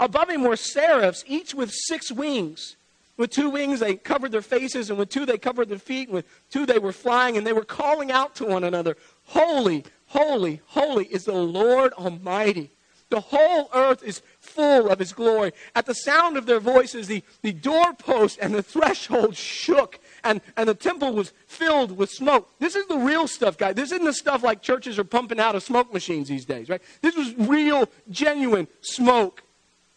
[0.00, 2.76] Above him were seraphs, each with six wings.
[3.16, 6.14] With two wings, they covered their faces, and with two, they covered their feet, and
[6.14, 10.60] with two, they were flying, and they were calling out to one another Holy, holy,
[10.66, 12.70] holy is the Lord Almighty.
[13.08, 15.52] The whole earth is full of his glory.
[15.74, 20.66] At the sound of their voices, the, the doorpost and the threshold shook, and, and
[20.66, 22.48] the temple was filled with smoke.
[22.58, 23.74] This is the real stuff, guys.
[23.74, 26.80] This isn't the stuff like churches are pumping out of smoke machines these days, right?
[27.02, 29.42] This was real, genuine smoke.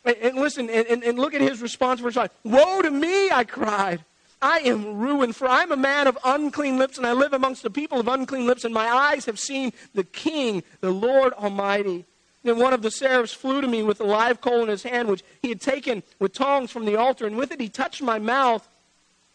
[0.05, 2.29] And listen, and, and look at his response, verse 5.
[2.43, 4.03] Woe to me, I cried.
[4.41, 7.63] I am ruined, for I am a man of unclean lips, and I live amongst
[7.63, 12.05] the people of unclean lips, and my eyes have seen the King, the Lord Almighty.
[12.43, 15.07] Then one of the seraphs flew to me with a live coal in his hand,
[15.07, 18.19] which he had taken with tongs from the altar, and with it he touched my
[18.19, 18.67] mouth,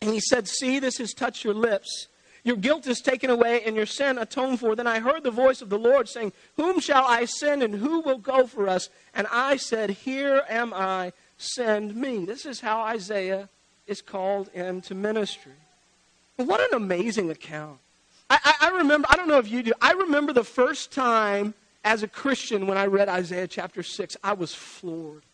[0.01, 2.07] and he said, See, this has touched your lips.
[2.45, 4.75] Your guilt is taken away and your sin atoned for.
[4.75, 8.01] Then I heard the voice of the Lord saying, Whom shall I send and who
[8.01, 8.89] will go for us?
[9.15, 12.25] And I said, Here am I, send me.
[12.25, 13.49] This is how Isaiah
[13.87, 15.53] is called into ministry.
[16.37, 17.79] What an amazing account.
[18.31, 21.55] I, I, I remember, I don't know if you do, I remember the first time
[21.85, 25.25] as a Christian when I read Isaiah chapter 6, I was floored.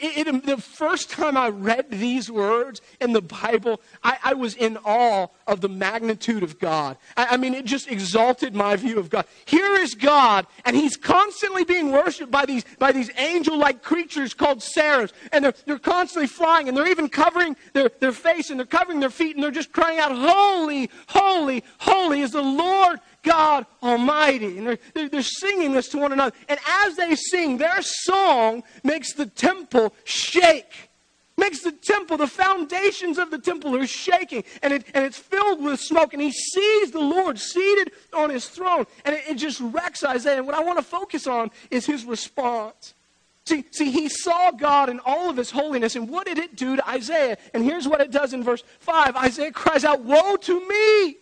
[0.00, 4.54] It, it, the first time I read these words in the Bible, I, I was
[4.54, 6.96] in awe of the magnitude of God.
[7.16, 9.26] I, I, mean, it just exalted my view of God.
[9.44, 14.34] Here is God, and He's constantly being worshiped by these, by these angel like creatures
[14.34, 15.12] called seraphs.
[15.32, 19.00] And they're, they're constantly flying, and they're even covering their, their face, and they're covering
[19.00, 24.58] their feet, and they're just crying out, Holy, holy, holy is the Lord God Almighty.
[24.58, 26.34] And they're, they're, singing this to one another.
[26.48, 30.90] And as they sing, their song makes the temple shake.
[31.38, 34.44] Makes the temple, the foundations of the temple are shaking.
[34.62, 36.12] And, it, and it's filled with smoke.
[36.12, 38.86] And he sees the Lord seated on his throne.
[39.04, 40.38] And it, it just wrecks Isaiah.
[40.38, 42.94] And what I want to focus on is his response.
[43.44, 46.76] See, see, he saw God in all of his holiness, and what did it do
[46.76, 47.36] to Isaiah?
[47.52, 51.16] And here's what it does in verse 5 Isaiah cries out, Woe to me!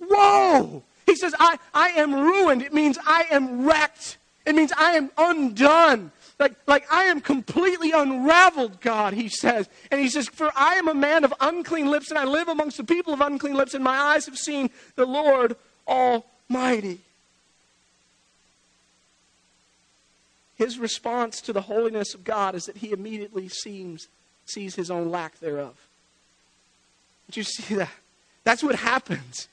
[0.00, 0.82] Woe!
[1.12, 2.62] He says, I, I am ruined.
[2.62, 4.16] It means I am wrecked.
[4.46, 6.10] It means I am undone.
[6.38, 9.68] Like, like I am completely unraveled, God, he says.
[9.90, 12.78] And he says, For I am a man of unclean lips, and I live amongst
[12.78, 15.54] the people of unclean lips, and my eyes have seen the Lord
[15.86, 17.00] Almighty.
[20.56, 24.08] His response to the holiness of God is that he immediately seems,
[24.46, 25.74] sees his own lack thereof.
[27.26, 27.90] Did you see that?
[28.44, 29.48] That's what happens.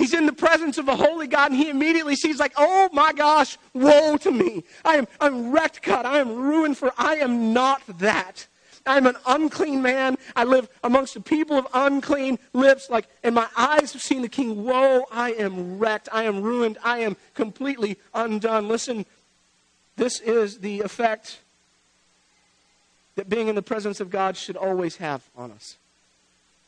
[0.00, 3.12] He's in the presence of a holy God and he immediately sees like, oh my
[3.12, 4.64] gosh, woe to me.
[4.82, 6.06] I am I'm wrecked, God.
[6.06, 8.46] I am ruined for I am not that.
[8.86, 10.16] I'm an unclean man.
[10.34, 12.88] I live amongst the people of unclean lips.
[12.88, 14.64] Like, and my eyes have seen the king.
[14.64, 16.08] Woe, I am wrecked.
[16.10, 16.78] I am ruined.
[16.82, 18.68] I am completely undone.
[18.68, 19.04] Listen,
[19.98, 21.40] this is the effect
[23.16, 25.76] that being in the presence of God should always have on us.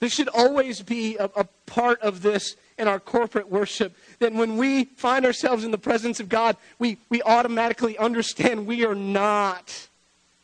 [0.00, 4.56] This should always be a, a part of this in our corporate worship, that when
[4.56, 9.88] we find ourselves in the presence of God, we, we automatically understand we are not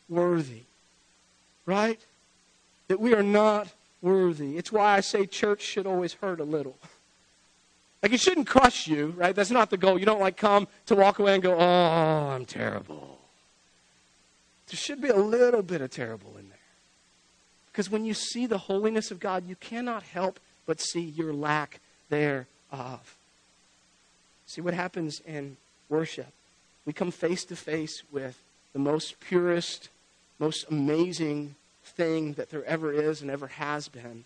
[0.07, 0.63] worthy.
[1.65, 1.99] Right?
[2.87, 3.67] That we are not
[4.01, 4.57] worthy.
[4.57, 6.77] It's why I say church should always hurt a little.
[8.01, 9.35] Like it shouldn't crush you, right?
[9.35, 9.99] That's not the goal.
[9.99, 13.19] You don't like come to walk away and go, oh, I'm terrible.
[14.67, 16.57] There should be a little bit of terrible in there.
[17.71, 21.79] Because when you see the holiness of God, you cannot help but see your lack
[22.09, 23.17] thereof.
[24.45, 25.57] See what happens in
[25.89, 26.33] worship.
[26.85, 28.41] We come face to face with
[28.73, 29.89] the most purest,
[30.39, 34.25] most amazing thing that there ever is and ever has been.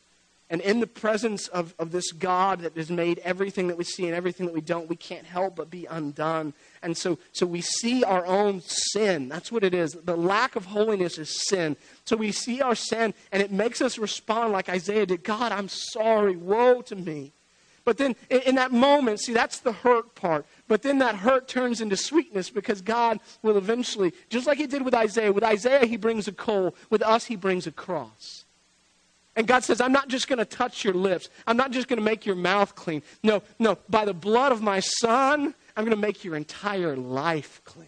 [0.50, 4.06] And in the presence of, of this God that has made everything that we see
[4.06, 6.54] and everything that we don't, we can't help but be undone.
[6.84, 9.30] And so, so we see our own sin.
[9.30, 9.94] That's what it is.
[9.94, 11.76] The lack of holiness is sin.
[12.06, 15.70] So we see our sin, and it makes us respond like Isaiah did God, I'm
[15.70, 16.36] sorry.
[16.36, 17.32] Woe to me.
[17.86, 20.46] But then in, in that moment, see, that's the hurt part.
[20.68, 24.84] But then that hurt turns into sweetness because God will eventually, just like He did
[24.84, 26.76] with Isaiah, with Isaiah, He brings a coal.
[26.90, 28.46] With us, He brings a cross.
[29.36, 31.30] And God says, I'm not just going to touch your lips.
[31.48, 33.02] I'm not just going to make your mouth clean.
[33.24, 33.78] No, no.
[33.90, 37.88] By the blood of my Son, I'm going to make your entire life clean.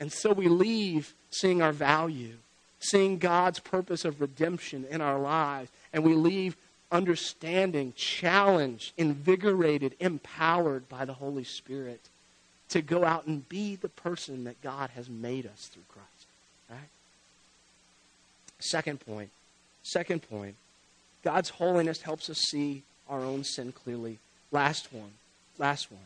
[0.00, 2.34] And so we leave seeing our value,
[2.80, 6.56] seeing God's purpose of redemption in our lives, and we leave
[6.90, 12.00] understanding, challenged, invigorated, empowered by the Holy Spirit
[12.70, 16.26] to go out and be the person that God has made us through Christ.
[16.70, 16.88] Right?
[18.58, 19.30] Second point.
[19.82, 20.54] Second point.
[21.22, 24.18] God's holiness helps us see our own sin clearly.
[24.52, 25.12] Last one.
[25.58, 26.00] Last one.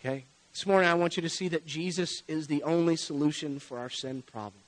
[0.00, 0.24] Okay?
[0.52, 3.90] This morning, I want you to see that Jesus is the only solution for our
[3.90, 4.62] sin problem.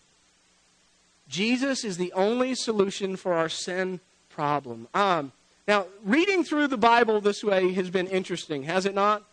[1.29, 4.01] Jesus is the only solution for our sin
[4.37, 4.87] problem.
[4.92, 5.33] Um,
[5.66, 9.25] now, reading through the Bible this way has been interesting, has it not?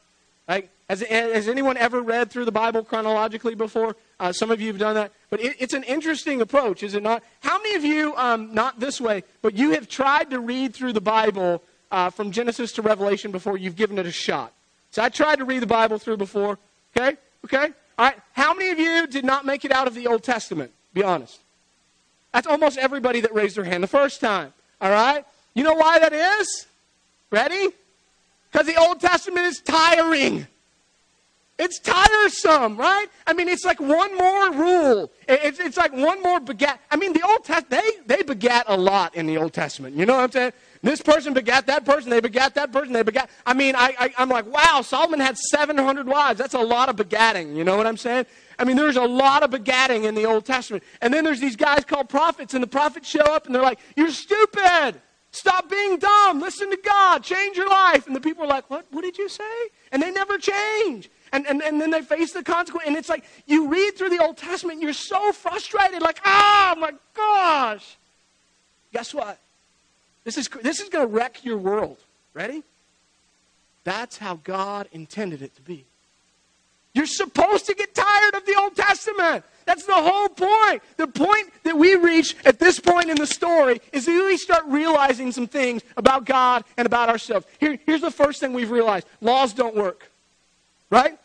[0.48, 3.96] Like, has, has anyone ever read through the Bible chronologically before?
[4.20, 5.12] Uh, some of you have done that.
[5.30, 7.22] But it, it's an interesting approach, is it not?
[7.42, 10.94] How many of you, um, not this way, but you have tried to read through
[10.94, 11.62] the Bible
[11.92, 14.54] uh, from Genesis to Revelation before you've given it a shot?
[14.92, 16.58] So I tried to read the Bible through before.
[16.96, 17.18] Okay?
[17.46, 17.74] Okay?
[17.98, 18.18] All right.
[18.32, 20.72] How many of you did not make it out of the Old Testament?
[20.94, 21.40] Be honest.
[22.34, 24.54] That's almost everybody that raised their hand the first time.
[24.84, 25.26] All right?
[25.56, 26.68] You know why that is?
[27.32, 27.70] Ready?
[28.52, 30.46] Because the Old Testament is tiring.
[31.58, 33.08] It's tiresome, right?
[33.26, 35.12] I mean, it's like one more rule.
[35.28, 36.82] It's, it's like one more begat.
[36.92, 37.70] I mean, the Old Testament,
[38.08, 39.96] they, they begat a lot in the Old Testament.
[39.96, 40.54] You know what I'm saying?
[40.84, 43.30] This person begat that person, they begat that person, they begat.
[43.46, 46.38] I mean, I, I, I'm like, wow, Solomon had 700 wives.
[46.38, 47.56] That's a lot of begatting.
[47.56, 48.26] You know what I'm saying?
[48.60, 50.84] I mean, there's a lot of begatting in the Old Testament.
[51.02, 53.80] And then there's these guys called prophets, and the prophets show up and they're like,
[53.96, 55.02] You're stupid.
[55.32, 56.42] Stop being dumb.
[56.42, 57.24] Listen to God.
[57.24, 58.06] Change your life.
[58.06, 58.86] And the people are like, What?
[58.92, 59.44] What did you say?
[59.94, 61.10] And they never change.
[61.32, 62.88] And, and, and then they face the consequence.
[62.88, 66.92] And it's like you read through the Old Testament, you're so frustrated, like, oh my
[67.16, 67.98] gosh.
[68.92, 69.40] Guess what?
[70.24, 71.98] This is, this is going to wreck your world.
[72.34, 72.64] Ready?
[73.84, 75.86] That's how God intended it to be.
[76.94, 79.44] You're supposed to get tired of the Old Testament.
[79.66, 80.84] That's the whole point.
[80.98, 84.66] The point that we reach at this point in the story is that we start
[84.68, 87.46] realizing some things about God and about ourselves.
[87.60, 90.10] Here, here's the first thing we've realized laws don't work,
[90.90, 91.18] right?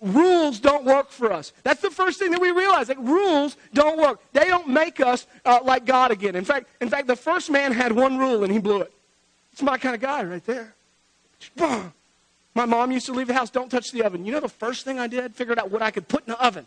[0.00, 1.52] Rules don't work for us.
[1.62, 2.88] That's the first thing that we realize.
[2.88, 4.20] Like rules don't work.
[4.32, 6.36] They don't make us uh, like God again.
[6.36, 8.92] In fact, in fact, the first man had one rule and he blew it.
[9.52, 10.74] It's my kind of guy right there.
[12.54, 14.24] My mom used to leave the house, don't touch the oven.
[14.26, 15.34] You know the first thing I did?
[15.34, 16.66] Figured out what I could put in the oven.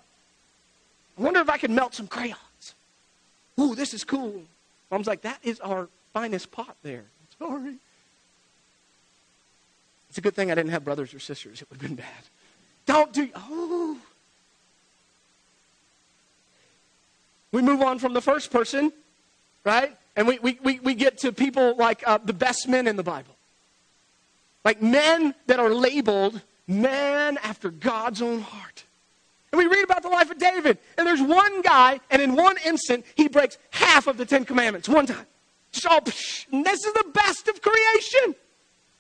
[1.18, 2.38] I wonder if I could melt some crayons.
[3.60, 4.42] Ooh, this is cool.
[4.90, 7.06] Mom's like, that is our finest pot there.
[7.38, 7.76] Sorry.
[10.10, 11.62] It's a good thing I didn't have brothers or sisters.
[11.62, 12.24] It would have been bad.
[12.90, 13.96] Don't do, oh.
[17.52, 18.92] We move on from the first person,
[19.64, 19.96] right?
[20.16, 23.04] And we, we, we, we get to people like uh, the best men in the
[23.04, 23.36] Bible.
[24.66, 28.84] Like men that are labeled man after God's own heart.
[29.52, 32.56] And we read about the life of David, and there's one guy, and in one
[32.66, 35.28] instant, he breaks half of the Ten Commandments, one time.
[35.74, 38.34] So, this is the best of creation.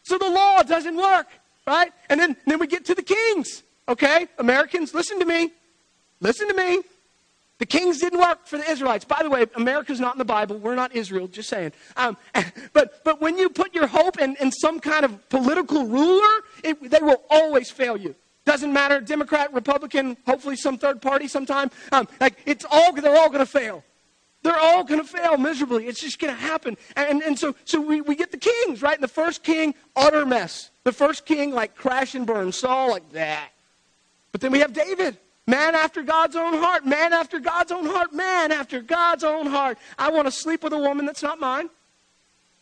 [0.03, 1.25] So the law doesn't work,
[1.65, 1.91] right?
[2.07, 4.27] And then, then we get to the kings, okay?
[4.37, 5.51] Americans, listen to me.
[6.21, 6.81] Listen to me.
[7.57, 9.03] The kings didn't work for the Israelites.
[9.03, 10.57] By the way, America's not in the Bible.
[10.57, 11.73] We're not Israel, just saying.
[11.97, 12.15] Um,
[12.73, 16.89] but, but when you put your hope in, in some kind of political ruler, it,
[16.89, 18.15] they will always fail you.
[18.45, 21.69] Doesn't matter, Democrat, Republican, hopefully some third party sometime.
[21.91, 23.83] Um, like it's all, they're all going to fail.
[24.41, 25.87] They're all going to fail miserably.
[25.87, 26.77] It's just going to happen.
[26.95, 28.95] And, and so, so we, we get the kings, right?
[28.95, 30.71] And the first king, utter mess.
[30.85, 32.53] The first king, like crash and burn.
[32.53, 33.49] Saul, like that.
[34.31, 35.17] But then we have David.
[35.47, 36.85] Man after God's own heart.
[36.85, 38.13] Man after God's own heart.
[38.13, 39.77] Man after God's own heart.
[39.97, 41.69] I want to sleep with a woman that's not mine.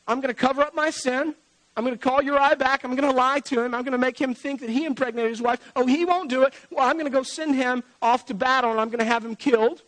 [0.08, 1.36] I'm going to cover up my sin.
[1.76, 2.84] I'm going to call Uriah back.
[2.84, 3.76] I'm going to lie to him.
[3.76, 5.60] I'm going to make him think that he impregnated his wife.
[5.76, 6.54] Oh, he won't do it.
[6.72, 9.24] Well, I'm going to go send him off to battle and I'm going to have
[9.24, 9.84] him killed.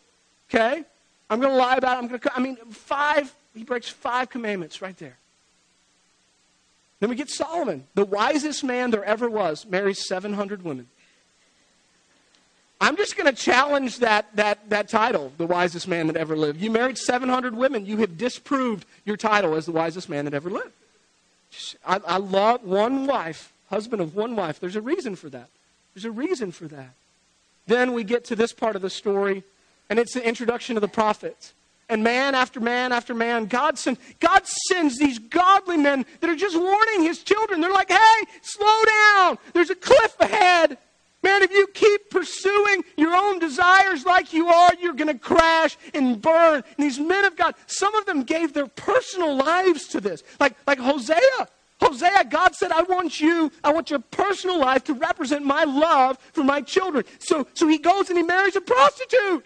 [0.49, 0.83] Okay?
[1.29, 2.03] I'm going to lie about it.
[2.03, 5.17] I'm going to, I mean, five, he breaks five commandments right there.
[6.99, 10.87] Then we get Solomon, the wisest man there ever was, marries 700 women.
[12.81, 16.61] I'm just going to challenge that, that, that title, the wisest man that ever lived.
[16.61, 17.85] You married 700 women.
[17.85, 20.71] You have disproved your title as the wisest man that ever lived.
[21.85, 24.59] I, I love one wife, husband of one wife.
[24.59, 25.49] There's a reason for that.
[25.93, 26.91] There's a reason for that.
[27.67, 29.43] Then we get to this part of the story,
[29.89, 31.53] and it's the introduction of the prophets.
[31.89, 36.35] And man after man after man, God, send, God sends these godly men that are
[36.35, 37.61] just warning his children.
[37.61, 39.37] They're like, hey, slow down.
[39.53, 40.77] There's a cliff ahead.
[41.21, 45.77] Man, if you keep pursuing your own desires like you are, you're going to crash
[45.93, 46.63] and burn.
[46.77, 50.23] And these men of God, some of them gave their personal lives to this.
[50.39, 51.47] Like, like Hosea.
[51.81, 56.17] Hosea, God said, I want you, I want your personal life to represent my love
[56.33, 57.05] for my children.
[57.19, 59.45] So, so he goes and he marries a prostitute.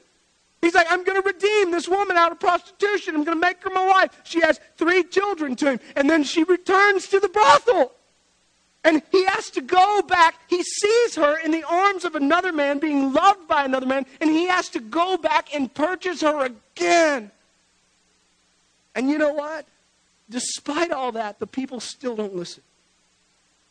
[0.62, 3.16] He's like, I'm going to redeem this woman out of prostitution.
[3.16, 4.22] I'm going to make her my wife.
[4.24, 5.80] She has three children to him.
[5.96, 7.92] And then she returns to the brothel.
[8.84, 10.36] And he has to go back.
[10.48, 14.30] He sees her in the arms of another man, being loved by another man, and
[14.30, 17.32] he has to go back and purchase her again.
[18.96, 19.66] And you know what?
[20.30, 22.64] Despite all that, the people still don't listen.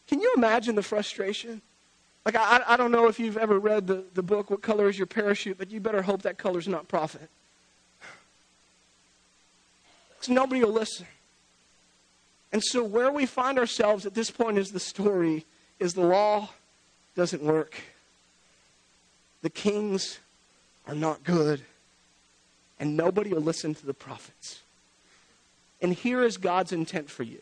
[0.08, 1.62] Can you imagine the frustration?
[2.24, 4.96] Like, I, I don't know if you've ever read the, the book, What Color is
[4.96, 7.28] Your Parachute, but you better hope that color's not prophet.
[10.10, 11.06] Because nobody will listen.
[12.52, 15.46] And so, where we find ourselves at this point is the story
[15.78, 16.50] is the law
[17.16, 17.80] doesn't work.
[19.40, 20.18] The kings
[20.86, 21.62] are not good.
[22.78, 24.60] And nobody will listen to the prophets.
[25.80, 27.40] And here is God's intent for you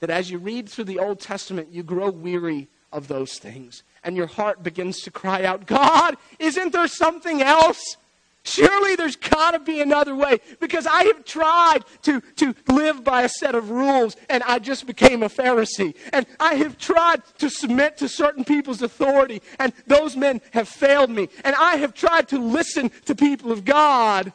[0.00, 3.82] that as you read through the Old Testament, you grow weary of those things.
[4.02, 7.96] And your heart begins to cry out, God, isn't there something else?
[8.46, 13.22] Surely there's got to be another way because I have tried to, to live by
[13.22, 15.94] a set of rules and I just became a Pharisee.
[16.12, 21.08] And I have tried to submit to certain people's authority and those men have failed
[21.08, 21.30] me.
[21.42, 24.30] And I have tried to listen to people of God,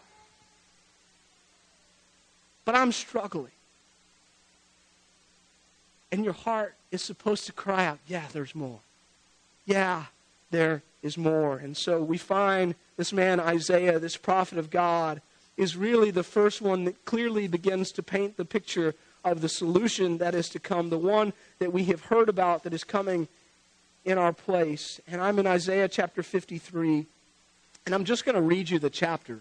[2.66, 3.52] but I'm struggling.
[6.12, 8.80] And your heart is supposed to cry out, yeah, there's more.
[9.68, 10.06] Yeah,
[10.50, 11.58] there is more.
[11.58, 15.22] And so we find this man, Isaiah, this prophet of God,
[15.56, 18.94] is really the first one that clearly begins to paint the picture
[19.24, 22.74] of the solution that is to come, the one that we have heard about that
[22.74, 23.30] is coming
[24.04, 25.00] in our place.
[25.08, 27.06] And I'm in Isaiah chapter 53.
[27.86, 29.40] And I'm just going to read you the chapter.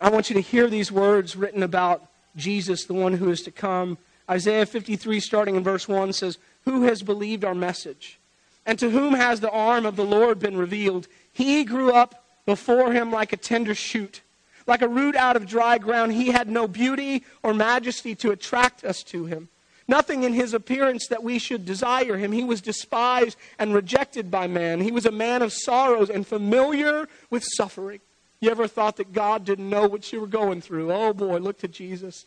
[0.00, 3.52] I want you to hear these words written about Jesus, the one who is to
[3.52, 3.98] come.
[4.28, 8.18] Isaiah 53, starting in verse 1, says, Who has believed our message?
[8.66, 11.06] And to whom has the arm of the Lord been revealed?
[11.32, 14.22] He grew up before him like a tender shoot,
[14.66, 16.12] like a root out of dry ground.
[16.12, 19.48] He had no beauty or majesty to attract us to him.
[19.88, 22.32] Nothing in his appearance that we should desire him.
[22.32, 24.80] He was despised and rejected by man.
[24.80, 28.00] He was a man of sorrows and familiar with suffering.
[28.40, 30.92] You ever thought that God didn't know what you were going through?
[30.92, 32.26] Oh boy, look to Jesus.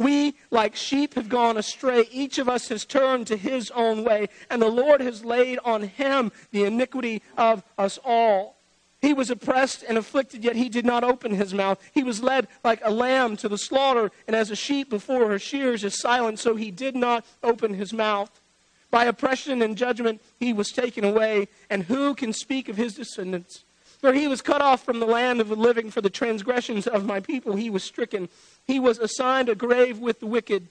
[0.00, 2.08] We, like sheep, have gone astray.
[2.10, 5.82] Each of us has turned to his own way, and the Lord has laid on
[5.82, 8.56] him the iniquity of us all.
[9.02, 11.78] He was oppressed and afflicted, yet he did not open his mouth.
[11.92, 15.38] He was led like a lamb to the slaughter, and as a sheep before her
[15.38, 18.40] shears is silent, so he did not open his mouth.
[18.90, 23.64] By oppression and judgment he was taken away, and who can speak of his descendants?
[24.00, 27.04] For he was cut off from the land of the living for the transgressions of
[27.04, 27.56] my people.
[27.56, 28.30] He was stricken.
[28.70, 30.68] He was assigned a grave with the wicked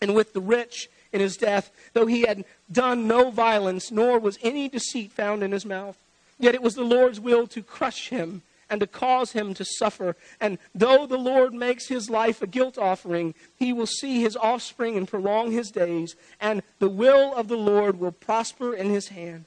[0.00, 4.38] and with the rich in his death, though he had done no violence, nor was
[4.40, 5.98] any deceit found in his mouth.
[6.38, 10.16] Yet it was the Lord's will to crush him and to cause him to suffer.
[10.40, 14.96] And though the Lord makes his life a guilt offering, he will see his offspring
[14.96, 19.46] and prolong his days, and the will of the Lord will prosper in his hand.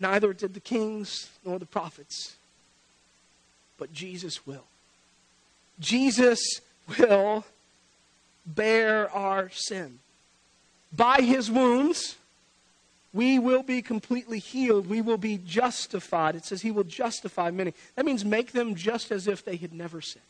[0.00, 2.36] Neither did the kings nor the prophets,
[3.78, 4.64] but Jesus will.
[5.80, 6.60] Jesus
[6.98, 7.44] will
[8.46, 9.98] bear our sin.
[10.94, 12.16] By his wounds,
[13.12, 14.88] we will be completely healed.
[14.88, 16.36] We will be justified.
[16.36, 17.74] It says he will justify many.
[17.94, 20.22] That means make them just as if they had never sinned.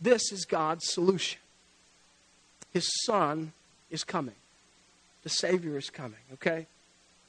[0.00, 1.40] This is God's solution.
[2.72, 3.52] His son
[3.90, 4.34] is coming.
[5.22, 6.66] The Savior is coming, okay?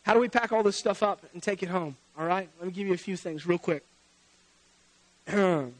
[0.03, 1.95] How do we pack all this stuff up and take it home?
[2.17, 2.49] All right?
[2.59, 3.83] Let me give you a few things real quick.
[5.31, 5.71] My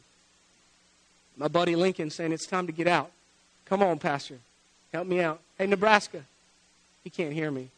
[1.52, 3.12] buddy Lincoln saying it's time to get out.
[3.66, 4.38] Come on, Pastor.
[4.94, 5.40] Help me out.
[5.58, 6.24] Hey, Nebraska.
[7.04, 7.70] He can't hear me.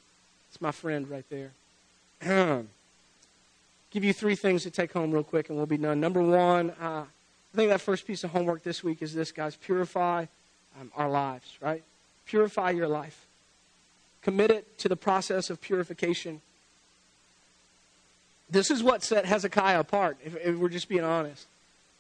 [0.49, 1.51] It's my friend right there.
[3.91, 5.99] give you three things to take home real quick and we'll be done.
[5.99, 9.55] Number one, uh, I think that first piece of homework this week is this, guys.
[9.55, 10.25] Purify
[10.79, 11.83] um, our lives, right?
[12.25, 13.27] Purify your life
[14.21, 16.41] committed to the process of purification.
[18.49, 21.47] This is what set Hezekiah apart, if, if we're just being honest.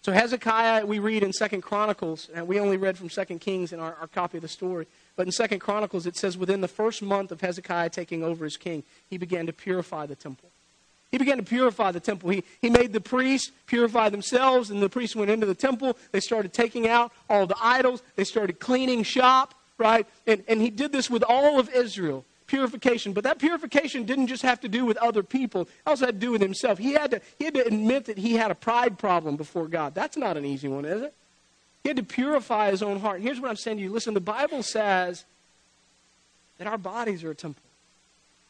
[0.01, 3.79] So Hezekiah, we read in Second Chronicles, and we only read from Second Kings in
[3.79, 4.87] our, our copy of the story.
[5.15, 8.57] But in Second Chronicles, it says within the first month of Hezekiah taking over as
[8.57, 10.49] king, he began to purify the temple.
[11.11, 12.31] He began to purify the temple.
[12.31, 15.97] He, he made the priests purify themselves, and the priests went into the temple.
[16.11, 18.01] They started taking out all the idols.
[18.15, 20.07] They started cleaning shop right?
[20.27, 23.13] And, and he did this with all of Israel, purification.
[23.13, 26.25] But that purification didn't just have to do with other people, it also had to
[26.25, 26.77] do with himself.
[26.77, 29.95] He had to, he had to admit that he had a pride problem before God.
[29.95, 31.13] That's not an easy one, is it?
[31.83, 33.17] He had to purify his own heart.
[33.17, 35.25] And here's what I'm saying to you listen, the Bible says
[36.59, 37.63] that our bodies are a temple.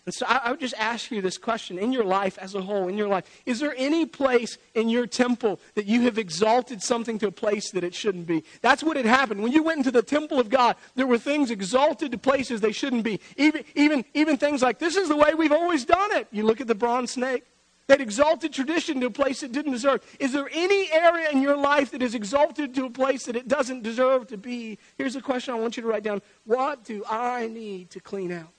[0.05, 2.61] And so I, I, would just ask you this question in your life as a
[2.61, 3.25] whole, in your life.
[3.45, 7.69] Is there any place in your temple that you have exalted something to a place
[7.71, 8.43] that it shouldn't be?
[8.61, 9.43] That's what had happened.
[9.43, 12.71] When you went into the temple of God, there were things exalted to places they
[12.71, 13.19] shouldn't be.
[13.37, 16.27] Even, even, even things like, this is the way we've always done it.
[16.31, 17.43] You look at the bronze snake.
[17.85, 20.01] That exalted tradition to a place it didn't deserve.
[20.17, 23.47] Is there any area in your life that is exalted to a place that it
[23.47, 24.79] doesn't deserve to be?
[24.97, 26.21] Here's a question I want you to write down.
[26.45, 28.53] What do I need to clean out?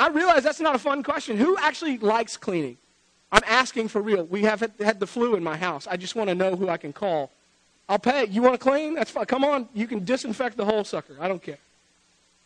[0.00, 1.36] I realize that's not a fun question.
[1.36, 2.76] Who actually likes cleaning?
[3.32, 4.24] I'm asking for real.
[4.24, 5.86] We have had the flu in my house.
[5.86, 7.30] I just want to know who I can call.
[7.88, 8.26] I'll pay.
[8.26, 8.94] You want to clean?
[8.94, 9.26] That's fine.
[9.26, 9.68] Come on.
[9.74, 11.16] You can disinfect the whole sucker.
[11.20, 11.58] I don't care.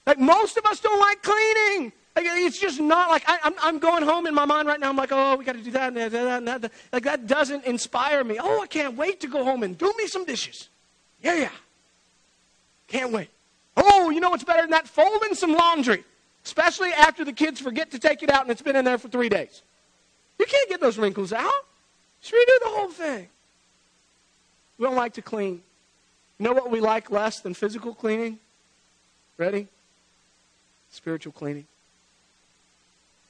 [0.07, 1.93] Like most of us don't like cleaning.
[2.17, 4.89] Like, it's just not like I, am I'm going home in my mind right now.
[4.89, 6.73] I'm like, oh, we got to do that and that, and that, and that.
[6.93, 8.39] Like, that doesn't inspire me.
[8.41, 10.69] Oh, I can't wait to go home and do me some dishes.
[11.21, 11.51] Yeah, yeah.
[12.87, 13.31] Can't wait.
[13.77, 14.87] Oh, you know what's better than that?
[14.87, 16.05] Folding some laundry,
[16.45, 19.09] especially after the kids forget to take it out and it's been in there for
[19.09, 19.63] three days.
[20.39, 21.53] You can't get those wrinkles out.
[22.21, 23.29] Just redo the whole thing.
[24.79, 25.63] We don't like to clean.
[26.39, 28.39] You know what we like less than physical cleaning?
[29.39, 29.69] Ready?
[30.91, 31.67] Spiritual cleaning.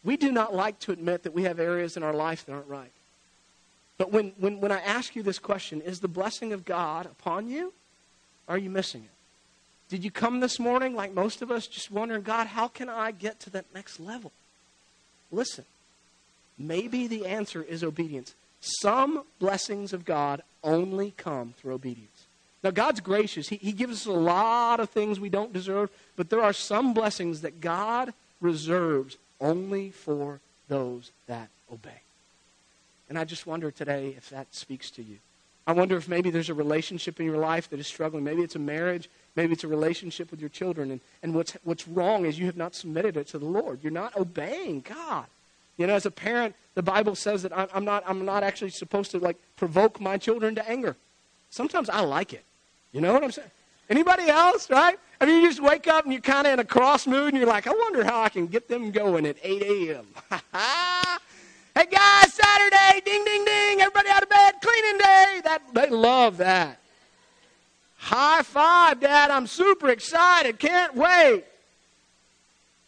[0.03, 2.69] We do not like to admit that we have areas in our life that aren't
[2.69, 2.91] right.
[3.97, 7.49] But when, when, when I ask you this question, is the blessing of God upon
[7.49, 7.73] you?
[8.49, 9.14] Are you missing it?
[9.89, 13.11] Did you come this morning, like most of us, just wondering, God, how can I
[13.11, 14.33] get to that next level?
[15.31, 15.65] Listen,
[16.59, 18.35] maybe the answer is obedience.
[18.61, 22.27] Some blessings of God only come through obedience.
[22.63, 23.49] Now, God's gracious.
[23.49, 26.95] He, he gives us a lot of things we don't deserve, but there are some
[26.95, 32.01] blessings that God reserves only for those that obey.
[33.11, 35.19] And I just wonder today if that speaks to you.
[35.67, 38.25] I wonder if maybe there's a relationship in your life that is struggling.
[38.25, 39.09] Maybe it's a marriage.
[39.37, 40.91] Maybe it's a relationship with your children.
[40.91, 43.81] And, and what's, what's wrong is you have not submitted it to the Lord.
[43.83, 45.27] You're not obeying God.
[45.77, 48.71] You know, as a parent, the Bible says that I'm, I'm, not, I'm not actually
[48.71, 50.97] supposed to, like, provoke my children to anger.
[51.51, 52.45] Sometimes I like it.
[52.93, 53.51] You know what I'm saying?
[53.91, 54.99] Anybody else, right?
[55.21, 57.37] I mean, you just wake up and you're kind of in a cross mood and
[57.37, 60.07] you're like, I wonder how I can get them going at 8 a.m.
[61.75, 65.41] hey, guys, Saturday, ding, ding, ding, everybody out of bed, cleaning day.
[65.45, 66.79] That, they love that.
[68.05, 69.31] High five, Dad.
[69.31, 70.59] I'm super excited.
[70.59, 71.45] Can't wait.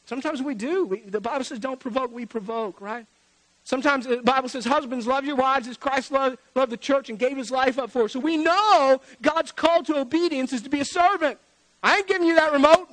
[0.04, 0.84] Sometimes we do.
[0.84, 3.06] We, the Bible says, don't provoke, we provoke, right?
[3.64, 7.18] Sometimes the Bible says, Husbands, love your wives as Christ loved, loved the church and
[7.18, 8.10] gave his life up for it.
[8.10, 11.38] So we know God's call to obedience is to be a servant.
[11.82, 12.86] I ain't giving you that remote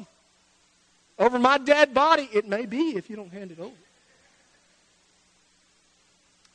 [1.20, 2.30] over my dead body.
[2.32, 3.76] It may be if you don't hand it over.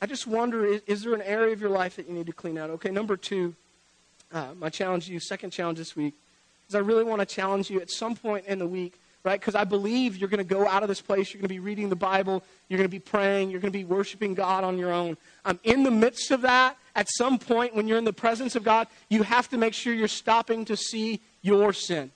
[0.01, 2.33] I just wonder is, is there an area of your life that you need to
[2.33, 2.71] clean out?
[2.71, 3.55] Okay, number two,
[4.31, 6.13] uh, my challenge to you, second challenge this week,
[6.67, 9.39] is I really want to challenge you at some point in the week right?
[9.39, 11.59] Because I believe you're going to go out of this place, you're going to be
[11.59, 14.77] reading the Bible, you're going to be praying, you're going to be worshiping God on
[14.77, 15.17] your own.
[15.45, 18.63] Um, in the midst of that, at some point when you're in the presence of
[18.63, 22.11] God, you have to make sure you're stopping to see your sin,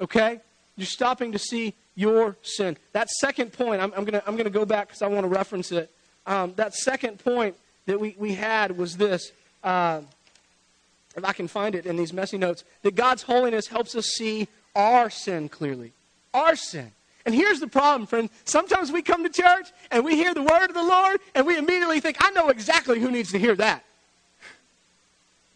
[0.00, 0.40] okay?
[0.76, 2.76] You're stopping to see your sin.
[2.92, 5.28] That second point, I'm, I'm going to I'm gonna go back because I want to
[5.28, 5.90] reference it.
[6.26, 9.32] Um, that second point that we, we had was this.
[9.64, 10.02] Uh,
[11.16, 14.48] if I can find it in these messy notes, that God's holiness helps us see
[14.74, 15.92] our sin clearly
[16.36, 16.92] our sin.
[17.24, 18.30] And here's the problem, friend.
[18.44, 21.58] Sometimes we come to church and we hear the word of the Lord and we
[21.58, 23.82] immediately think, I know exactly who needs to hear that.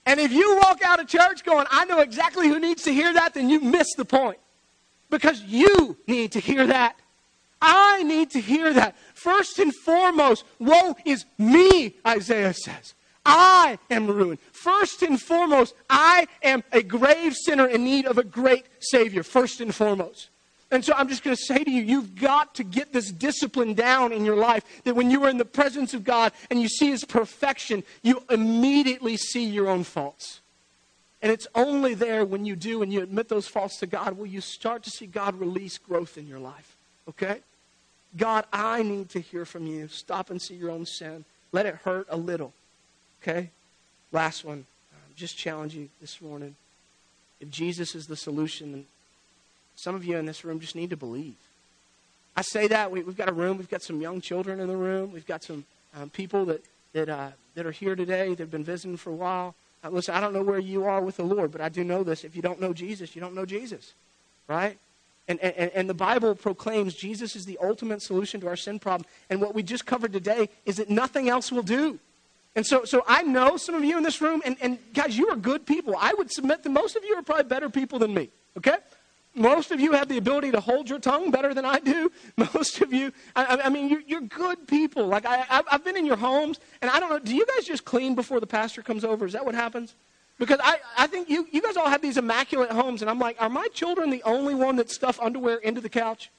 [0.06, 3.12] And if you walk out of church going, I know exactly who needs to hear
[3.12, 4.38] that, then you miss the point.
[5.10, 6.96] Because you need to hear that.
[7.62, 8.96] I need to hear that.
[9.14, 12.94] First and foremost, woe is me, Isaiah says.
[13.24, 14.38] I am ruined.
[14.62, 19.22] First and foremost, I am a grave sinner in need of a great Savior.
[19.22, 20.28] First and foremost.
[20.70, 23.72] And so I'm just going to say to you, you've got to get this discipline
[23.72, 26.68] down in your life that when you are in the presence of God and you
[26.68, 30.40] see His perfection, you immediately see your own faults.
[31.22, 34.26] And it's only there when you do and you admit those faults to God will
[34.26, 36.76] you start to see God release growth in your life.
[37.08, 37.38] Okay?
[38.14, 39.88] God, I need to hear from you.
[39.88, 41.24] Stop and see your own sin.
[41.50, 42.52] Let it hurt a little.
[43.22, 43.48] Okay?
[44.12, 44.66] Last one.
[45.16, 46.56] just challenge you this morning.
[47.40, 48.86] If Jesus is the solution, then
[49.76, 51.36] some of you in this room just need to believe.
[52.36, 52.90] I say that.
[52.90, 53.58] We, have got a room.
[53.58, 55.12] We've got some young children in the room.
[55.12, 58.64] We've got some um, people that, that, uh, that are here today that have been
[58.64, 59.54] visiting for a while.
[59.82, 62.02] Uh, listen, I don't know where you are with the Lord, but I do know
[62.02, 62.24] this.
[62.24, 63.92] If you don't know Jesus, you don't know Jesus,
[64.48, 64.76] right?
[65.28, 69.06] And, and, and the Bible proclaims Jesus is the ultimate solution to our sin problem.
[69.28, 71.98] And what we just covered today is that nothing else will do.
[72.56, 75.28] And so, so I know some of you in this room, and, and guys, you
[75.28, 75.94] are good people.
[75.98, 78.76] I would submit that most of you are probably better people than me, okay?
[79.34, 82.10] Most of you have the ability to hold your tongue better than I do.
[82.36, 85.06] Most of you, I, I mean, you're, you're, good people.
[85.06, 87.84] Like, I, have been in your homes, and I don't know, do you guys just
[87.84, 89.24] clean before the pastor comes over?
[89.24, 89.94] Is that what happens?
[90.40, 93.40] Because I, I think you, you guys all have these immaculate homes, and I'm like,
[93.40, 96.30] are my children the only one that stuff underwear into the couch?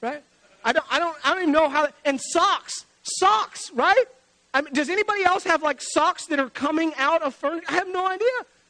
[0.00, 0.22] Right?
[0.64, 4.04] I don't, I don't, I don't even know how, and socks, socks, right?
[4.52, 7.66] I mean, does anybody else have like socks that are coming out of furniture?
[7.68, 8.28] I have no idea.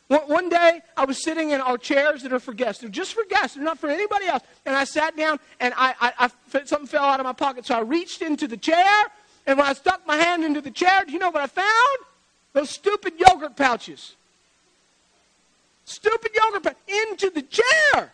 [0.09, 2.81] One day, I was sitting in our chairs that are for guests.
[2.81, 3.55] They're just for guests.
[3.55, 4.43] They're not for anybody else.
[4.66, 7.64] And I sat down, and I, I, I, something fell out of my pocket.
[7.64, 8.85] So I reached into the chair,
[9.47, 11.99] and when I stuck my hand into the chair, do you know what I found?
[12.55, 14.16] Those stupid yogurt pouches.
[15.85, 18.11] Stupid yogurt pouches into the chair.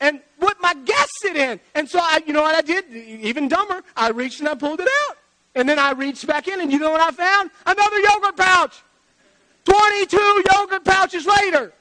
[0.00, 1.60] and put my guest sit in.
[1.74, 2.90] And so I, you know what I did?
[2.92, 5.16] Even dumber, I reached and I pulled it out.
[5.54, 7.50] And then I reached back in, and you know what I found?
[7.64, 8.82] Another yogurt pouch.
[9.64, 11.72] 22 yogurt pouches later.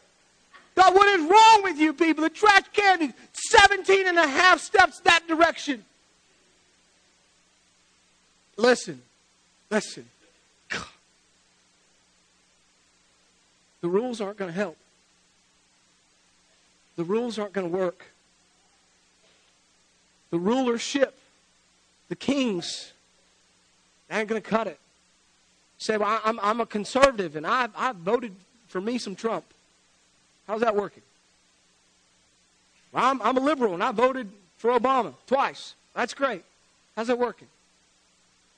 [0.76, 2.24] God, what is wrong with you people?
[2.24, 5.84] The trash can is 17 and a half steps that direction.
[8.57, 9.01] Listen,
[9.69, 10.05] listen.
[13.84, 14.78] The rules aren't going to help.
[16.95, 18.05] The rules aren't going to work.
[20.30, 21.19] The rulership,
[22.07, 22.92] the kings,
[24.20, 24.80] ain't going to cut it.
[25.78, 28.34] Say, well, I'm, I'm a conservative and I've, I've voted
[28.68, 29.45] for me some Trump.
[30.47, 31.03] How's that working?
[32.91, 35.74] Well, I'm, I'm a liberal and I voted for Obama twice.
[35.93, 36.43] That's great.
[36.95, 37.47] How's that working?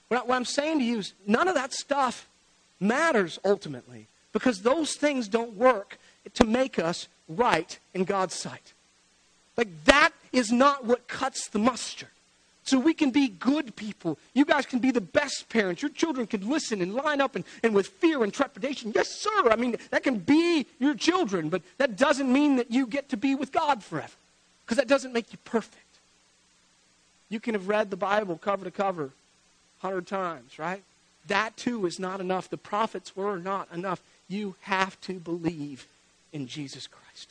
[0.09, 2.27] What, what I'm saying to you is none of that stuff
[2.79, 5.97] matters ultimately because those things don't work
[6.33, 8.73] to make us right in God's sight.
[9.57, 12.09] Like that is not what cuts the mustard.
[12.65, 14.17] So we can be good people.
[14.33, 15.83] You guys can be the best parents.
[15.83, 18.91] Your children can listen and line up and, and with fear and trepidation.
[18.93, 19.49] Yes, sir.
[19.51, 23.17] I mean, that can be your children, but that doesn't mean that you get to
[23.17, 24.11] be with God forever.
[24.65, 25.83] Because that doesn't make you perfect.
[27.29, 30.81] You can have read the Bible cover to cover a hundred times, right?
[31.27, 32.49] That too is not enough.
[32.49, 34.01] The prophets were not enough.
[34.27, 35.85] You have to believe
[36.33, 37.29] in Jesus Christ.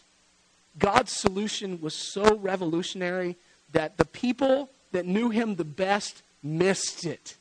[0.78, 3.36] God's solution was so revolutionary
[3.72, 7.34] that the people that knew him the best missed it.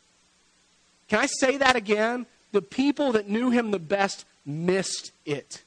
[1.07, 2.25] Can I say that again?
[2.51, 5.61] The people that knew him the best missed it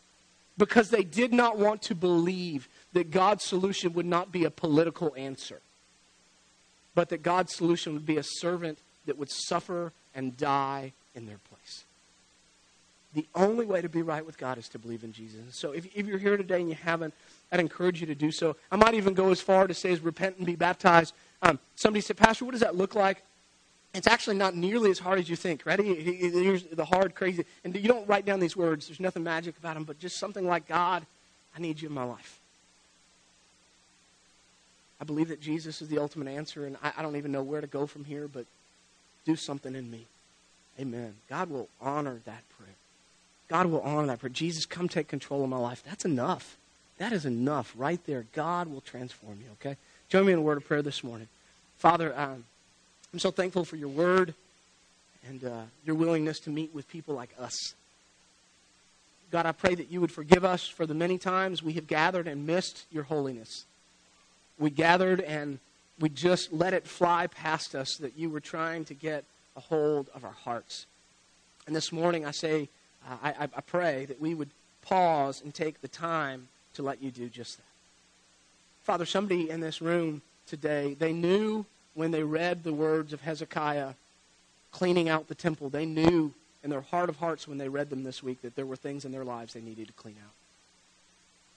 [0.58, 5.14] because they did not want to believe that God's solution would not be a political
[5.16, 5.60] answer,
[6.94, 11.38] but that God's solution would be a servant that would suffer and die in their
[11.48, 11.84] place.
[13.14, 15.40] The only way to be right with God is to believe in Jesus.
[15.52, 17.14] So if, if you're here today and you haven't,
[17.52, 18.56] I'd encourage you to do so.
[18.72, 21.14] I might even go as far to say as repent and be baptized.
[21.42, 23.22] Um, somebody said, Pastor, what does that look like?
[23.94, 25.64] It's actually not nearly as hard as you think.
[25.64, 25.94] Ready?
[25.94, 27.44] Here's the hard, crazy.
[27.64, 28.88] And you don't write down these words.
[28.88, 31.06] There's nothing magic about them, but just something like, God,
[31.56, 32.40] I need you in my life.
[35.00, 37.60] I believe that Jesus is the ultimate answer, and I, I don't even know where
[37.60, 38.46] to go from here, but
[39.24, 40.06] do something in me.
[40.80, 41.14] Amen.
[41.28, 42.74] God will honor that prayer.
[43.48, 44.30] God will honor that prayer.
[44.30, 45.82] Jesus, come take control of my life.
[45.86, 46.56] That's enough.
[46.98, 48.26] That is enough right there.
[48.32, 49.76] God will transform you, okay?
[50.08, 51.26] Join me in a word of prayer this morning.
[51.78, 52.44] Father, um,
[53.12, 54.34] I'm so thankful for your word
[55.26, 57.74] and uh, your willingness to meet with people like us.
[59.32, 62.28] God, I pray that you would forgive us for the many times we have gathered
[62.28, 63.64] and missed your holiness.
[64.60, 65.58] We gathered and
[65.98, 69.24] we just let it fly past us that you were trying to get
[69.56, 70.86] a hold of our hearts.
[71.66, 72.68] And this morning I say,
[73.08, 74.50] uh, I, I pray that we would
[74.82, 77.75] pause and take the time to let you do just that.
[78.86, 83.94] Father, somebody in this room today, they knew when they read the words of Hezekiah
[84.70, 86.32] cleaning out the temple, they knew
[86.62, 89.04] in their heart of hearts when they read them this week that there were things
[89.04, 90.30] in their lives they needed to clean out.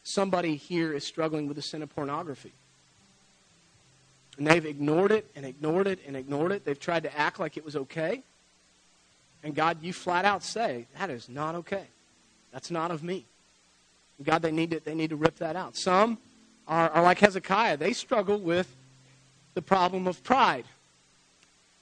[0.01, 2.51] Somebody here is struggling with the sin of pornography.
[4.39, 6.65] And they've ignored it and ignored it and ignored it.
[6.65, 8.23] They've tried to act like it was okay.
[9.43, 11.85] And God, you flat out say, that is not okay.
[12.51, 13.25] That's not of me.
[14.23, 15.77] God, they need to, they need to rip that out.
[15.77, 16.17] Some
[16.69, 17.77] are, are like Hezekiah.
[17.77, 18.73] They struggle with
[19.55, 20.65] the problem of pride.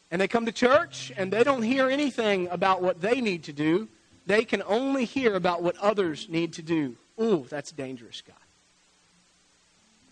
[0.10, 3.54] And they come to church and they don't hear anything about what they need to
[3.54, 3.90] do.
[4.26, 6.96] They can only hear about what others need to do.
[7.22, 8.36] Ooh, that's dangerous, God.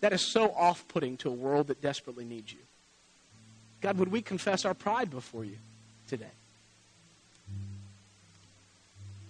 [0.00, 2.58] That is so off putting to a world that desperately needs you.
[3.80, 5.56] God, would we confess our pride before you
[6.08, 6.26] today?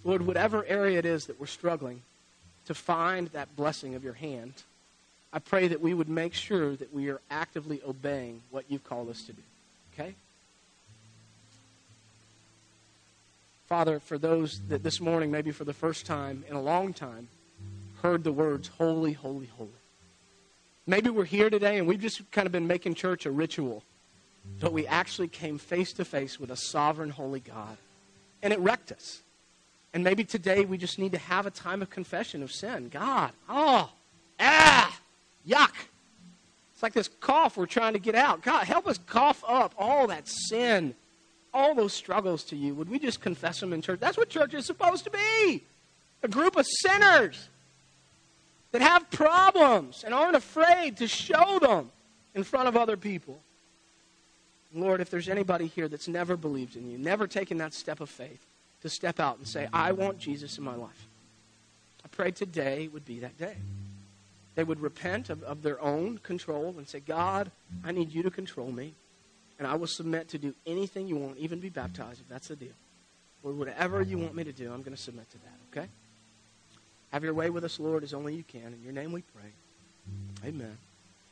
[0.03, 2.01] Lord, whatever area it is that we're struggling
[2.65, 4.53] to find that blessing of your hand,
[5.33, 9.09] I pray that we would make sure that we are actively obeying what you've called
[9.09, 9.41] us to do.
[9.93, 10.15] Okay?
[13.67, 17.27] Father, for those that this morning, maybe for the first time in a long time,
[18.01, 19.69] heard the words, Holy, holy, holy.
[20.85, 23.83] Maybe we're here today and we've just kind of been making church a ritual,
[24.61, 27.77] but we actually came face to face with a sovereign, holy God.
[28.41, 29.21] And it wrecked us.
[29.93, 32.87] And maybe today we just need to have a time of confession of sin.
[32.87, 33.89] God, oh,
[34.39, 34.96] ah,
[35.47, 35.73] yuck.
[36.73, 38.43] It's like this cough we're trying to get out.
[38.43, 40.93] God, help us cough up all that sin,
[41.53, 42.75] all those struggles to you.
[42.75, 43.99] Would we just confess them in church?
[43.99, 45.63] That's what church is supposed to be
[46.23, 47.49] a group of sinners
[48.71, 51.89] that have problems and aren't afraid to show them
[52.35, 53.39] in front of other people.
[54.73, 58.09] Lord, if there's anybody here that's never believed in you, never taken that step of
[58.09, 58.45] faith
[58.81, 61.07] to step out and say, I want Jesus in my life,
[62.03, 63.55] I pray today would be that day.
[64.57, 67.51] They would repent of, of their own control and say, God,
[67.85, 68.95] I need you to control me.
[69.59, 72.55] And I will submit to do anything you want, even be baptized, if that's the
[72.55, 72.73] deal.
[73.43, 75.87] Or whatever you want me to do, I'm going to submit to that, okay?
[77.11, 78.73] Have your way with us, Lord, as only you can.
[78.73, 80.49] In your name we pray.
[80.49, 80.75] Amen.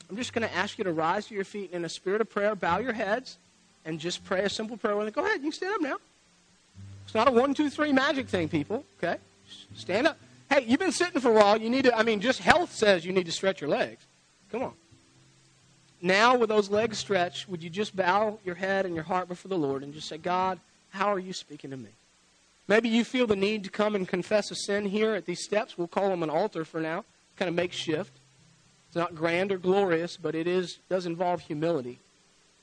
[0.07, 2.29] I'm just going to ask you to rise to your feet in a spirit of
[2.29, 3.39] prayer, bow your heads,
[3.85, 4.95] and just pray a simple prayer.
[4.95, 5.15] With it.
[5.15, 5.97] Go ahead, you can stand up now.
[7.05, 9.17] It's not a one, two, three magic thing, people, okay?
[9.73, 10.19] Stand up.
[10.49, 11.59] Hey, you've been sitting for a while.
[11.59, 14.05] You need to, I mean, just health says you need to stretch your legs.
[14.51, 14.73] Come on.
[16.01, 19.49] Now, with those legs stretched, would you just bow your head and your heart before
[19.49, 21.89] the Lord and just say, God, how are you speaking to me?
[22.67, 25.77] Maybe you feel the need to come and confess a sin here at these steps.
[25.77, 27.05] We'll call them an altar for now,
[27.37, 28.11] kind of makeshift.
[28.87, 31.99] It's not grand or glorious, but it is does involve humility.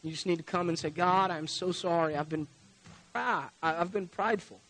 [0.03, 2.17] You just need to come and say, God, I'm so sorry.
[2.17, 2.49] I've been,
[3.13, 3.51] proud.
[3.63, 4.61] I've been prideful.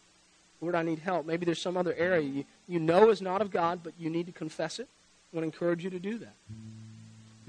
[0.63, 1.27] Lord, I need help.
[1.27, 4.27] Maybe there's some other area you, you know is not of God, but you need
[4.27, 4.87] to confess it.
[5.33, 6.35] I want to encourage you to do that.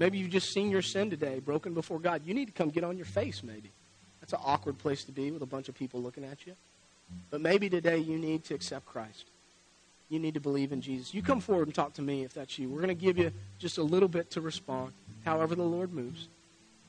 [0.00, 2.22] Maybe you've just seen your sin today, broken before God.
[2.26, 3.70] You need to come get on your face, maybe.
[4.20, 6.54] That's an awkward place to be with a bunch of people looking at you.
[7.30, 9.26] But maybe today you need to accept Christ.
[10.08, 11.14] You need to believe in Jesus.
[11.14, 12.68] You come forward and talk to me if that's you.
[12.68, 14.92] We're going to give you just a little bit to respond,
[15.24, 16.26] however the Lord moves.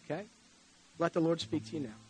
[0.06, 0.24] Okay?
[0.98, 2.05] Let the Lord speak to you now.